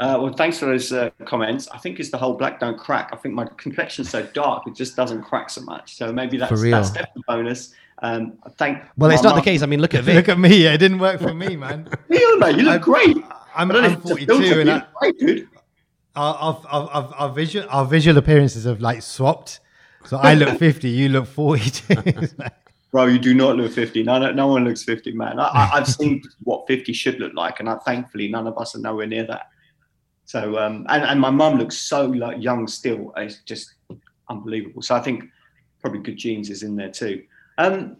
[0.00, 1.68] Uh, well, thanks for those uh, comments.
[1.68, 3.10] I think it's the whole black don't crack.
[3.12, 5.96] I think my complexion's so dark it just doesn't crack so much.
[5.96, 7.74] So maybe that's that's definitely a bonus.
[8.02, 8.82] Um, thank.
[8.96, 9.60] Well, it's not the case.
[9.60, 10.14] I mean, look at Vik.
[10.14, 10.64] look at me.
[10.66, 11.86] It didn't work for me, man.
[12.08, 13.16] you, man, you look I'm, great.
[13.54, 15.48] I'm, I'm 42, and I, great, dude.
[16.16, 19.60] Our, our, our, our, visual our visual appearances have like swapped.
[20.06, 22.26] So I look 50, you look 42.
[22.90, 24.02] Bro, you do not look 50.
[24.02, 25.38] No, no, no one looks 50, man.
[25.38, 28.80] I, have seen what 50 should look like, and I, thankfully, none of us are
[28.80, 29.50] nowhere near that.
[30.30, 33.12] So um, and, and my mum looks so like young still.
[33.16, 33.74] It's just
[34.28, 34.80] unbelievable.
[34.80, 35.24] So I think
[35.80, 37.24] probably good genes is in there too.
[37.58, 37.96] Um,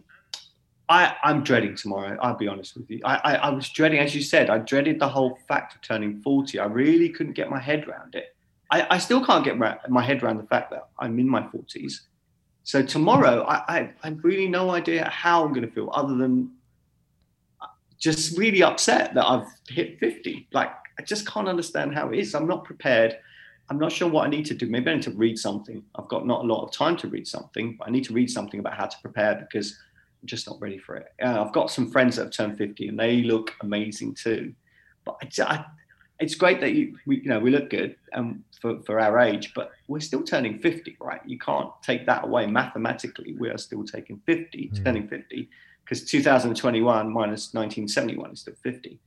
[0.87, 2.17] I, I'm dreading tomorrow.
[2.21, 3.01] I'll be honest with you.
[3.03, 6.21] I, I, I, was dreading, as you said, I dreaded the whole fact of turning
[6.21, 6.57] 40.
[6.57, 8.33] I really couldn't get my head around it.
[8.69, 11.99] I, I still can't get my head around the fact that I'm in my 40s
[12.63, 16.15] So tomorrow, I, I, I have really no idea how I'm going to feel other
[16.15, 16.49] than
[17.99, 20.47] just really upset that I've hit 50.
[20.53, 22.35] Like, I just can't understand how it is.
[22.35, 23.17] I'm not prepared.
[23.69, 24.67] I'm not sure what I need to do.
[24.67, 25.83] Maybe I need to read something.
[25.95, 28.29] I've got not a lot of time to read something, but I need to read
[28.29, 29.77] something about how to prepare because
[30.21, 31.07] I'm just not ready for it.
[31.23, 34.53] Uh, I've got some friends that have turned 50 and they look amazing too.
[35.05, 35.65] But I, I,
[36.19, 39.53] it's great that you, we, you know, we look good and for, for our age,
[39.55, 41.21] but we're still turning 50, right?
[41.25, 43.35] You can't take that away mathematically.
[43.39, 44.83] We are still taking 50, mm.
[44.83, 45.49] turning 50,
[45.83, 48.99] because 2021 minus 1971 is still 50.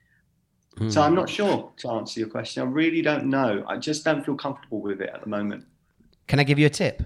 [0.76, 0.92] Mm.
[0.92, 2.62] So I'm not sure to answer your question.
[2.62, 3.64] I really don't know.
[3.68, 5.64] I just don't feel comfortable with it at the moment.
[6.26, 7.02] Can I give you a tip?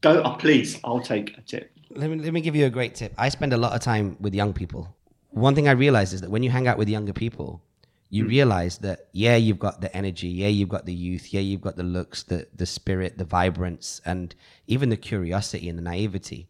[0.00, 0.80] Go, oh, please.
[0.84, 1.70] I'll take a tip.
[1.90, 3.14] Let me let me give you a great tip.
[3.18, 4.94] I spend a lot of time with young people.
[5.30, 7.62] One thing I realize is that when you hang out with younger people,
[8.08, 8.28] you mm.
[8.28, 11.76] realize that yeah, you've got the energy, yeah, you've got the youth, yeah, you've got
[11.76, 14.34] the looks, the the spirit, the vibrance, and
[14.66, 16.48] even the curiosity and the naivety.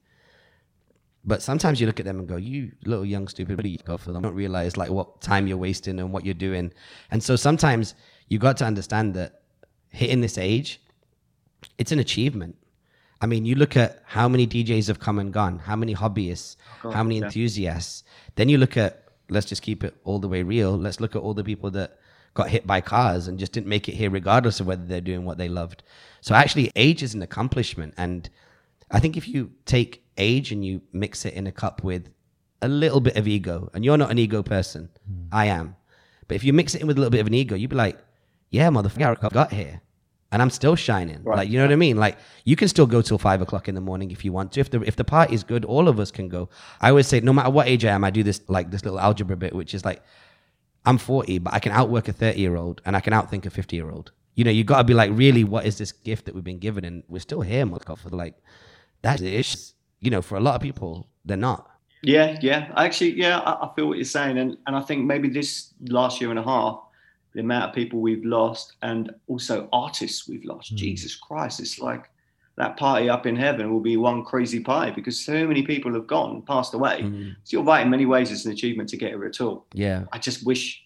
[1.27, 4.23] But sometimes you look at them and go, "You little young stupid idiot!" for them.
[4.23, 6.73] Don't realize like what time you're wasting and what you're doing.
[7.11, 7.95] And so sometimes
[8.29, 9.43] you got to understand that
[9.89, 10.81] hitting this age,
[11.79, 12.57] it's an achievement.
[13.21, 16.57] I mean, you look at how many DJs have come and gone, how many hobbyists,
[16.85, 17.25] oh, how many yeah.
[17.25, 18.05] enthusiasts.
[18.35, 20.77] Then you look at, let's just keep it all the way real.
[20.77, 21.99] Let's look at all the people that
[22.35, 25.25] got hit by cars and just didn't make it here, regardless of whether they're doing
[25.25, 25.83] what they loved.
[26.21, 27.95] So actually, age is an accomplishment.
[27.97, 28.29] And
[28.95, 32.11] I think if you take age and you mix it in a cup with
[32.63, 35.29] a little bit of ego, and you're not an ego person, mm.
[35.33, 35.77] I am.
[36.29, 37.77] But if you mix it in with a little bit of an ego, you'd be
[37.77, 37.99] like,
[38.51, 39.83] yeah, motherfucker, I got here.
[40.31, 41.23] And I'm still shining.
[41.25, 41.39] Right.
[41.39, 41.97] Like, you know what I mean?
[41.97, 44.61] Like, you can still go till five o'clock in the morning if you want to.
[44.61, 46.49] If the if the party's good, all of us can go.
[46.81, 48.99] I always say, no matter what age I am, I do this like this little
[48.99, 50.03] algebra bit, which is like,
[50.87, 53.51] I'm 40, but I can outwork a 30 year old and I can outthink a
[53.51, 54.13] 50 year old.
[54.35, 56.59] You know, you got to be like, really, what is this gift that we've been
[56.59, 56.85] given?
[56.85, 58.13] And we're still here, motherfucker.
[58.13, 58.35] Like,
[59.05, 59.75] that is
[60.05, 61.71] you know, for a lot of people, they're not.
[62.03, 62.71] Yeah, yeah.
[62.77, 66.21] Actually, yeah, I, I feel what you're saying, and and I think maybe this last
[66.21, 66.79] year and a half,
[67.33, 70.75] the amount of people we've lost, and also artists we've lost.
[70.75, 70.77] Mm.
[70.77, 72.11] Jesus Christ, it's like
[72.57, 76.07] that party up in heaven will be one crazy pie because so many people have
[76.07, 77.01] gone, passed away.
[77.01, 77.35] Mm.
[77.45, 77.81] So you're right.
[77.81, 79.67] In many ways, it's an achievement to get here at all.
[79.73, 80.05] Yeah.
[80.13, 80.85] I just wish,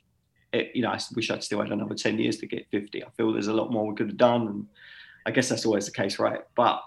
[0.53, 3.05] it, you know, I wish I'd still had another ten years to get fifty.
[3.05, 4.67] I feel there's a lot more we could have done, and
[5.27, 6.43] I guess that's always the case, right?
[6.55, 6.81] But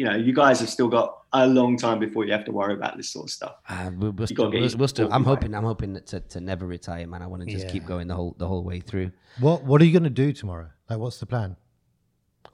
[0.00, 2.72] you know, you guys have still got a long time before you have to worry
[2.72, 3.56] about this sort of stuff.
[3.68, 7.06] Uh, we'll, we'll still, we'll, we'll still, I'm hoping, I'm hoping to, to never retire,
[7.06, 7.20] man.
[7.20, 7.70] I want to just yeah.
[7.70, 9.12] keep going the whole the whole way through.
[9.40, 10.70] What What are you going to do tomorrow?
[10.88, 11.56] Like, what's the plan?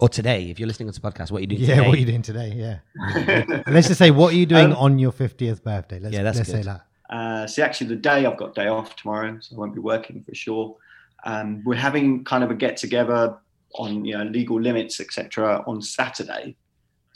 [0.01, 1.61] Or today, if you're listening to the podcast, what are you doing?
[1.61, 1.87] Yeah, today?
[1.87, 2.53] what are you doing today?
[2.53, 3.63] Yeah.
[3.69, 6.01] let's just say, what are you doing um, on your 50th birthday?
[6.01, 6.65] Let's, yeah, that's let's good.
[6.65, 6.87] say that.
[7.09, 10.25] Uh, see, actually, the day I've got day off tomorrow, so I won't be working
[10.25, 10.77] for sure.
[11.25, 13.39] Um, we're having kind of a get together
[13.77, 15.63] on you know legal limits, etc.
[15.69, 16.57] on Saturday.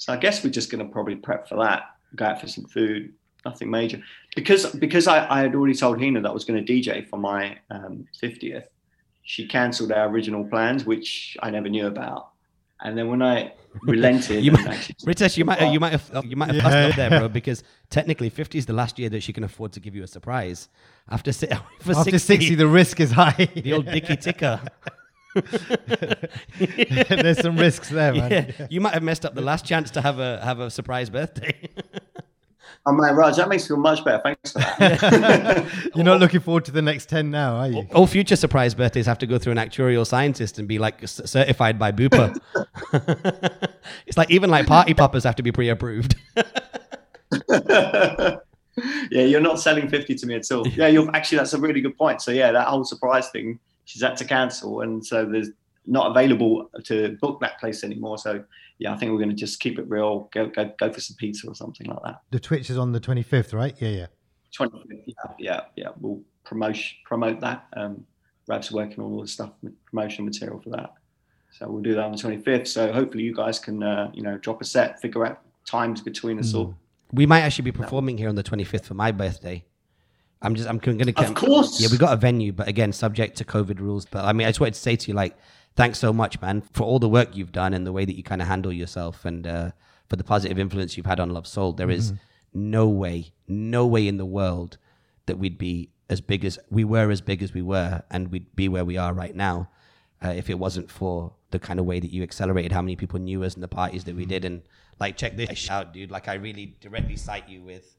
[0.01, 1.82] So I guess we're just going to probably prep for that,
[2.16, 3.12] go out for some food,
[3.44, 4.03] nothing major.
[4.34, 7.18] Because because I, I had already told Hina that I was going to DJ for
[7.18, 8.64] my um, 50th,
[9.24, 12.30] she cancelled our original plans, which I never knew about.
[12.80, 14.64] And then when I relented, you might,
[15.05, 16.86] Ritesh, you might you might have you might have yeah.
[16.86, 19.80] up there, bro, because technically 50 is the last year that she can afford to
[19.80, 20.70] give you a surprise.
[21.11, 21.30] After,
[21.80, 23.51] for After 60, 60, the risk is high.
[23.55, 24.62] The old Dicky ticker.
[26.59, 28.31] There's some risks there, man.
[28.31, 31.11] Yeah, you might have messed up the last chance to have a have a surprise
[31.11, 31.70] birthday.
[32.87, 34.22] Oh man, Raj, that makes me feel much better.
[34.22, 35.91] Thanks for that.
[35.95, 37.87] You're not looking forward to the next ten now, are you?
[37.95, 41.78] All future surprise birthdays have to go through an actuarial scientist and be like certified
[41.78, 42.35] by Bupa.
[44.07, 46.16] it's like even like party poppers have to be pre-approved.
[47.51, 48.39] yeah,
[49.11, 50.66] you're not selling fifty to me at all.
[50.66, 52.22] Yeah, you're actually that's a really good point.
[52.22, 53.59] So yeah, that whole surprise thing
[53.91, 55.51] she's had to cancel, and so there's
[55.86, 58.18] not available to book that place anymore.
[58.18, 58.45] So
[58.78, 60.28] yeah, I think we're going to just keep it real.
[60.32, 62.20] Go go go for some pizza or something like that.
[62.30, 63.74] The Twitch is on the 25th, right?
[63.80, 64.07] Yeah, yeah.
[64.57, 65.88] 25th, yeah, yeah, yeah.
[66.01, 67.66] We'll promote promote that.
[67.76, 68.07] Um,
[68.47, 69.51] Rav's working on all the stuff,
[69.86, 70.95] promotion material for that.
[71.51, 72.68] So we'll do that on the 25th.
[72.68, 76.38] So hopefully you guys can, uh, you know, drop a set, figure out times between
[76.38, 76.59] us mm.
[76.59, 76.74] all.
[77.12, 79.64] We might actually be performing here on the 25th for my birthday.
[80.43, 81.20] I'm just I'm going to.
[81.20, 81.80] Of course.
[81.80, 84.07] Yeah, we got a venue, but again, subject to COVID rules.
[84.07, 85.36] But I mean, I just wanted to say to you, like,
[85.76, 88.22] thanks so much, man, for all the work you've done and the way that you
[88.22, 89.70] kind of handle yourself, and uh,
[90.09, 91.76] for the positive influence you've had on Lovesoul.
[91.76, 92.70] There is mm-hmm.
[92.70, 94.78] no way, no way in the world
[95.26, 98.57] that we'd be as big as we were, as big as we were, and we'd
[98.57, 99.68] be where we are right now,
[100.24, 103.20] uh, if it wasn't for the kind of way that you accelerated how many people
[103.20, 104.45] knew us and the parties that we did.
[104.45, 104.62] And
[104.99, 106.11] like, check this out, dude.
[106.11, 107.97] Like, I really directly cite you with,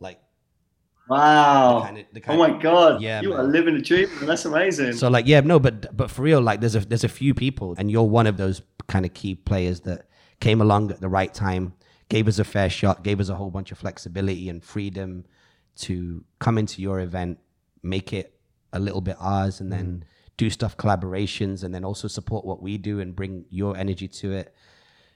[0.00, 0.20] like
[1.08, 1.78] Wow.
[1.78, 3.00] The kind of, the kind oh my god.
[3.00, 3.20] Yeah.
[3.20, 3.40] You man.
[3.40, 4.08] are living a dream.
[4.22, 4.94] That's amazing.
[4.94, 7.74] So like yeah, no, but but for real, like there's a there's a few people
[7.78, 10.08] and you're one of those kind of key players that
[10.40, 11.74] came along at the right time,
[12.08, 15.24] gave us a fair shot, gave us a whole bunch of flexibility and freedom
[15.76, 17.38] to come into your event,
[17.82, 18.38] make it
[18.72, 20.02] a little bit ours, and then mm.
[20.36, 24.32] do stuff collaborations, and then also support what we do and bring your energy to
[24.32, 24.54] it.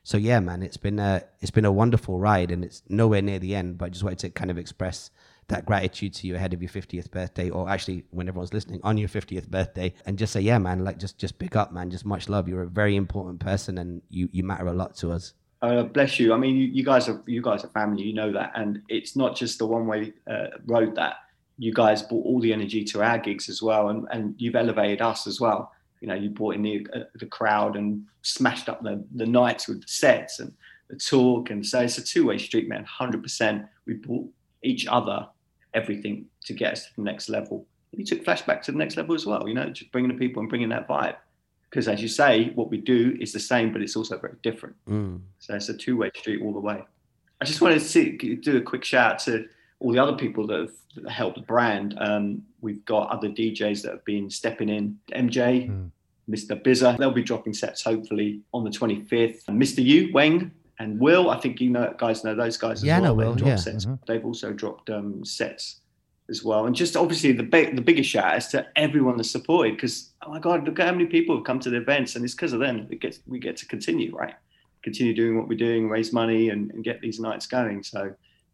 [0.02, 3.38] So yeah, man, it's been a it's been a wonderful ride, and it's nowhere near
[3.38, 3.78] the end.
[3.78, 5.10] But I just wanted to kind of express
[5.50, 8.96] that gratitude to you ahead of your 50th birthday, or actually when everyone's listening on
[8.96, 12.04] your 50th birthday, and just say, yeah, man, like just just pick up, man, just
[12.04, 12.48] much love.
[12.48, 15.34] You're a very important person, and you you matter a lot to us.
[15.62, 16.32] Uh, bless you.
[16.32, 18.02] I mean, you, you guys are you guys are family.
[18.02, 21.16] You know that, and it's not just the one way uh, road that
[21.58, 25.02] you guys brought all the energy to our gigs as well, and and you've elevated
[25.02, 25.72] us as well.
[26.00, 29.68] You know, you brought in the uh, the crowd and smashed up the the nights
[29.68, 30.52] with the sets and
[30.88, 32.84] the talk, and so it's a two way street, man.
[32.84, 33.66] Hundred percent.
[33.84, 34.28] We brought
[34.62, 35.28] each other
[35.74, 37.66] everything to get us to the next level.
[37.92, 39.48] You took flashback to the next level as well.
[39.48, 41.16] You know, just bringing the people and bringing that vibe
[41.70, 44.74] because as you say, what we do is the same, but it's also very different.
[44.88, 45.20] Mm.
[45.38, 46.82] So it's a two-way street all the way.
[47.40, 49.46] I just wanted to see, do a quick shout out to
[49.78, 51.94] all the other people that have, that helped the brand.
[51.98, 54.98] Um, we've got other DJs that have been stepping in.
[55.12, 55.90] MJ, Mm.
[56.28, 56.60] Mr.
[56.62, 59.48] Bizza, they'll be dropping sets hopefully on the 25th.
[59.48, 59.84] And Mr.
[59.84, 63.14] U, Weng, and Will, I think you know guys know those guys as Yeah, well.
[63.14, 63.56] know They've Will, yeah.
[63.56, 63.86] sets.
[63.86, 63.98] Mhm.
[64.06, 65.80] They've also dropped um, sets
[66.28, 66.66] as well.
[66.66, 70.10] And just obviously the big, the biggest shout out is to everyone that's supported because
[70.22, 72.34] oh my god, look at how many people have come to the events, and it's
[72.34, 74.34] because of them that we get we get to continue, right?
[74.82, 77.82] Continue doing what we're doing, raise money, and, and get these nights going.
[77.82, 78.00] So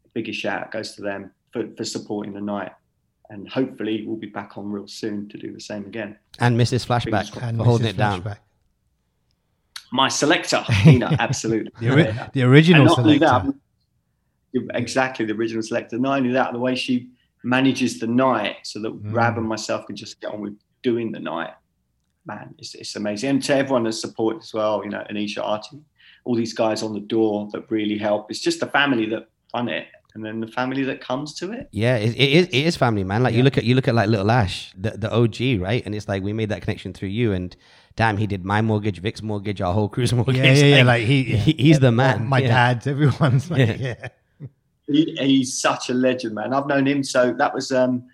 [0.02, 2.72] the biggest shout out goes to them for, for supporting the night.
[3.30, 6.16] And hopefully we'll be back on real soon to do the same again.
[6.40, 6.84] And Mrs.
[6.86, 7.90] Flashback Fingers And for holding Mrs.
[7.90, 8.22] it down.
[8.22, 8.38] Flashback.
[9.92, 11.70] My selector, Nina, absolutely.
[11.80, 13.52] The, ori- the original And not only selector.
[14.54, 15.98] that, exactly the original selector.
[15.98, 17.10] Not only that, the way she
[17.44, 19.14] manages the night so that Mm.
[19.14, 21.50] Rav and myself can just get on with doing the night.
[22.26, 23.30] Man, it's, it's amazing.
[23.30, 25.80] And to everyone that supported as well, you know, Anisha Artie,
[26.24, 28.30] all these guys on the door that really help.
[28.30, 31.68] It's just the family that run it and then the family that comes to it.
[31.70, 32.46] Yeah, it, it is.
[32.48, 33.22] It is family, man.
[33.22, 35.82] Like you look at you look at like little Ash, the the OG, right?
[35.86, 37.32] And it's like we made that connection through you.
[37.32, 37.54] And
[37.96, 40.36] damn, he did my mortgage, Vik's mortgage, our whole crew's mortgage.
[40.36, 40.82] Yeah, yeah, yeah.
[40.82, 42.26] Like he, he he's the man.
[42.26, 42.74] my yeah.
[42.74, 43.76] dad, everyone's like, Yeah.
[43.80, 44.08] yeah.
[44.88, 46.52] He, he's such a legend, man.
[46.54, 47.02] I've known him.
[47.02, 48.04] So that was um,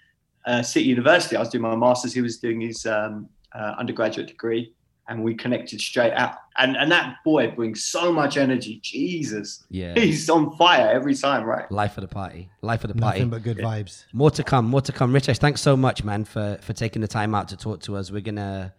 [0.47, 1.37] uh, City University.
[1.37, 2.15] I was doing my master's.
[2.15, 4.73] He was doing his um, uh, undergraduate degree,
[5.07, 6.37] and we connected straight out.
[6.57, 8.81] And and that boy brings so much energy.
[8.83, 11.71] Jesus, Yeah, he's on fire every time, right?
[11.71, 13.19] life of the party, life of the party.
[13.19, 14.05] Nothing but good vibes.
[14.15, 15.13] More to come, more to come.
[15.13, 18.11] Ritesh, thanks so much, man, for for taking the time out to talk to us.
[18.11, 18.73] We're gonna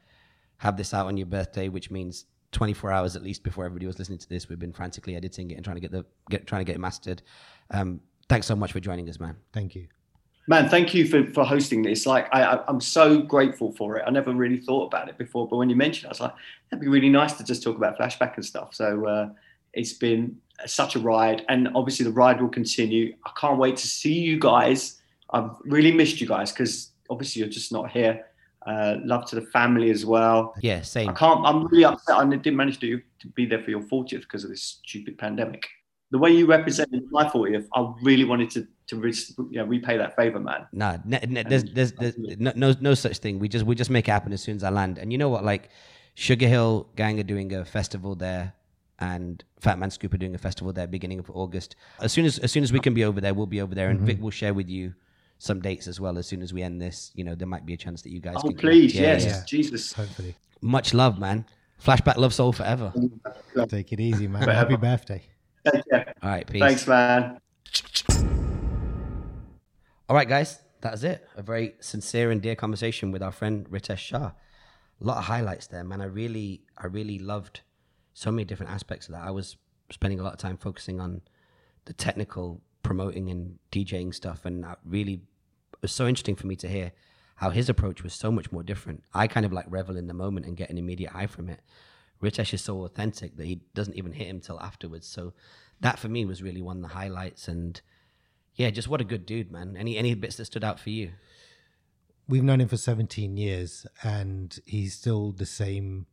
[0.58, 4.00] have this out on your birthday, which means 24 hours at least before everybody was
[4.00, 4.48] listening to this.
[4.48, 6.80] We've been frantically editing it and trying to get the get trying to get it
[6.80, 7.22] mastered.
[7.72, 8.00] Um,
[8.30, 9.36] thanks so much for joining us, man.
[9.52, 9.88] Thank you.
[10.48, 12.06] Man, thank you for, for hosting this.
[12.06, 14.04] Like, I, I, I'm so grateful for it.
[14.06, 16.34] I never really thought about it before, but when you mentioned it, I was like,
[16.70, 18.74] that'd be really nice to just talk about flashback and stuff.
[18.74, 19.30] So uh,
[19.72, 20.36] it's been
[20.66, 23.16] such a ride, and obviously the ride will continue.
[23.26, 25.02] I can't wait to see you guys.
[25.30, 28.26] I've really missed you guys because obviously you're just not here.
[28.66, 30.54] Uh, love to the family as well.
[30.62, 31.10] Yeah, same.
[31.10, 31.46] I can't.
[31.46, 32.16] I'm really upset.
[32.16, 35.68] I didn't manage to, to be there for your 40th because of this stupid pandemic.
[36.12, 39.14] The way you represented my 40th, I really wanted to to re-
[39.50, 40.68] you know, repay that favor, man.
[40.72, 43.40] Nah, there's there's, there's no, no no such thing.
[43.40, 44.98] We just we just make it happen as soon as I land.
[44.98, 45.44] And you know what?
[45.44, 45.70] Like
[46.16, 48.54] Sugarhill Gang are doing a festival there,
[49.00, 51.76] and Fatman Scoop are doing a festival there beginning of August.
[52.00, 53.90] As soon as as soon as we can be over there, we'll be over there,
[53.90, 54.94] and Vik will share with you
[55.44, 56.18] some dates as well.
[56.18, 58.22] As soon as we end this, you know, there might be a chance that you
[58.22, 58.36] guys.
[58.38, 59.44] Oh, can please, yes, yeah.
[59.46, 59.92] Jesus.
[59.92, 60.38] Hopefully.
[60.62, 61.46] Much love, man.
[61.84, 62.94] Flashback, love, soul forever.
[63.68, 64.48] Take it easy, man.
[64.48, 65.22] Happy birthday.
[65.70, 66.14] Take care.
[66.24, 66.62] All right, peace.
[66.62, 67.42] Thanks, man.
[70.08, 71.28] All right, guys, that's it.
[71.36, 74.32] A very sincere and dear conversation with our friend Ritesh Shah.
[75.02, 76.00] A lot of highlights there, man.
[76.00, 77.60] I really, I really loved
[78.14, 79.28] so many different aspects of that.
[79.28, 79.58] I was
[79.92, 81.22] spending a lot of time focusing on
[81.84, 85.22] the technical promoting and DJing stuff, and that really it
[85.84, 86.92] was so interesting for me to hear
[87.36, 89.04] how his approach was so much more different.
[89.14, 91.62] I kind of like revel in the moment and get an immediate high from it.
[92.22, 95.06] Ritesh is so authentic that he doesn't even hit him till afterwards.
[95.08, 95.34] So
[95.82, 97.80] that for me was really one of the highlights and
[98.56, 99.76] yeah, just what a good dude, man.
[99.78, 101.12] Any any bits that stood out for you?
[102.28, 106.06] We've known him for 17 years and he's still the same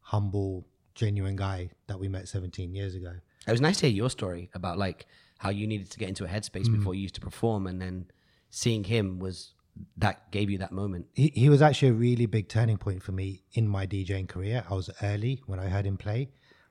[0.00, 3.12] humble, genuine guy that we met 17 years ago.
[3.46, 5.06] It was nice to hear your story about like
[5.38, 6.76] how you needed to get into a headspace hmm.
[6.76, 8.06] before you used to perform, and then
[8.52, 9.54] seeing him was
[9.96, 11.06] that gave you that moment.
[11.14, 14.64] He, he was actually a really big turning point for me in my DJing career.
[14.70, 16.28] I was early when I heard him play.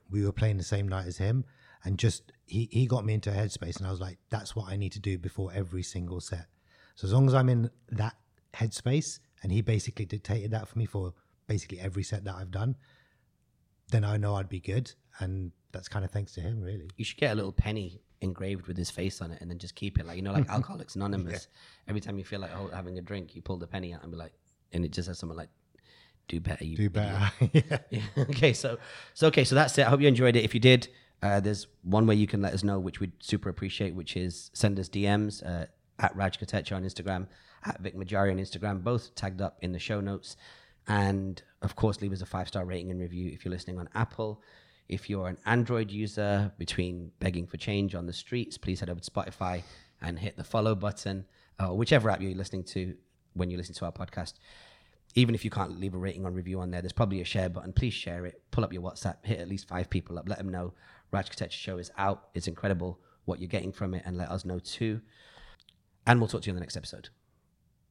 [0.10, 1.44] We were playing the same night as him,
[1.84, 4.70] and just he, he got me into a headspace, and I was like, that's what
[4.70, 6.46] I need to do before every single set.
[6.96, 8.16] So as long as I'm in that
[8.54, 11.14] headspace, and he basically dictated that for me for
[11.48, 12.76] basically every set that I've done,
[13.90, 14.92] then I know I'd be good.
[15.20, 16.92] And that's kind of thanks to him, really.
[16.96, 19.76] You should get a little penny engraved with his face on it, and then just
[19.76, 21.48] keep it like you know, like Alcoholics Anonymous.
[21.88, 24.12] Every time you feel like oh, having a drink, you pull the penny out and
[24.12, 24.34] be like,
[24.72, 25.50] and it just has something like,
[26.28, 27.32] "Do better, you Do better.
[27.54, 27.78] yeah.
[27.90, 28.02] Yeah.
[28.18, 28.78] okay, so
[29.14, 29.86] so okay, so that's it.
[29.86, 30.44] I hope you enjoyed it.
[30.44, 30.88] If you did,
[31.22, 34.52] uh, there's one way you can let us know, which we'd super appreciate, which is
[34.54, 35.66] send us DMs uh,
[36.00, 37.28] at Raj Kotecha on Instagram,
[37.66, 40.36] at Vik Morjaria on Instagram, both tagged up in the show notes.
[40.88, 43.88] And of course, leave us a five star rating and review if you're listening on
[43.94, 44.42] Apple.
[44.92, 49.00] If you're an Android user between begging for change on the streets, please head over
[49.00, 49.64] to Spotify
[50.02, 51.26] and hit the follow button,
[51.60, 52.96] or whichever app you're listening to
[53.34, 54.34] when you listen to our podcast
[55.16, 57.50] even if you can't leave a rating or review on there, there's probably a share
[57.50, 57.74] button.
[57.74, 58.42] Please share it.
[58.52, 59.18] Pull up your WhatsApp.
[59.24, 60.28] Hit at least five people up.
[60.28, 60.74] Let them know
[61.12, 62.30] Raj Kotecha Show is out.
[62.34, 65.02] It's incredible what you're getting from it, and let us know too.
[66.08, 67.10] And we'll talk to you in the next episode.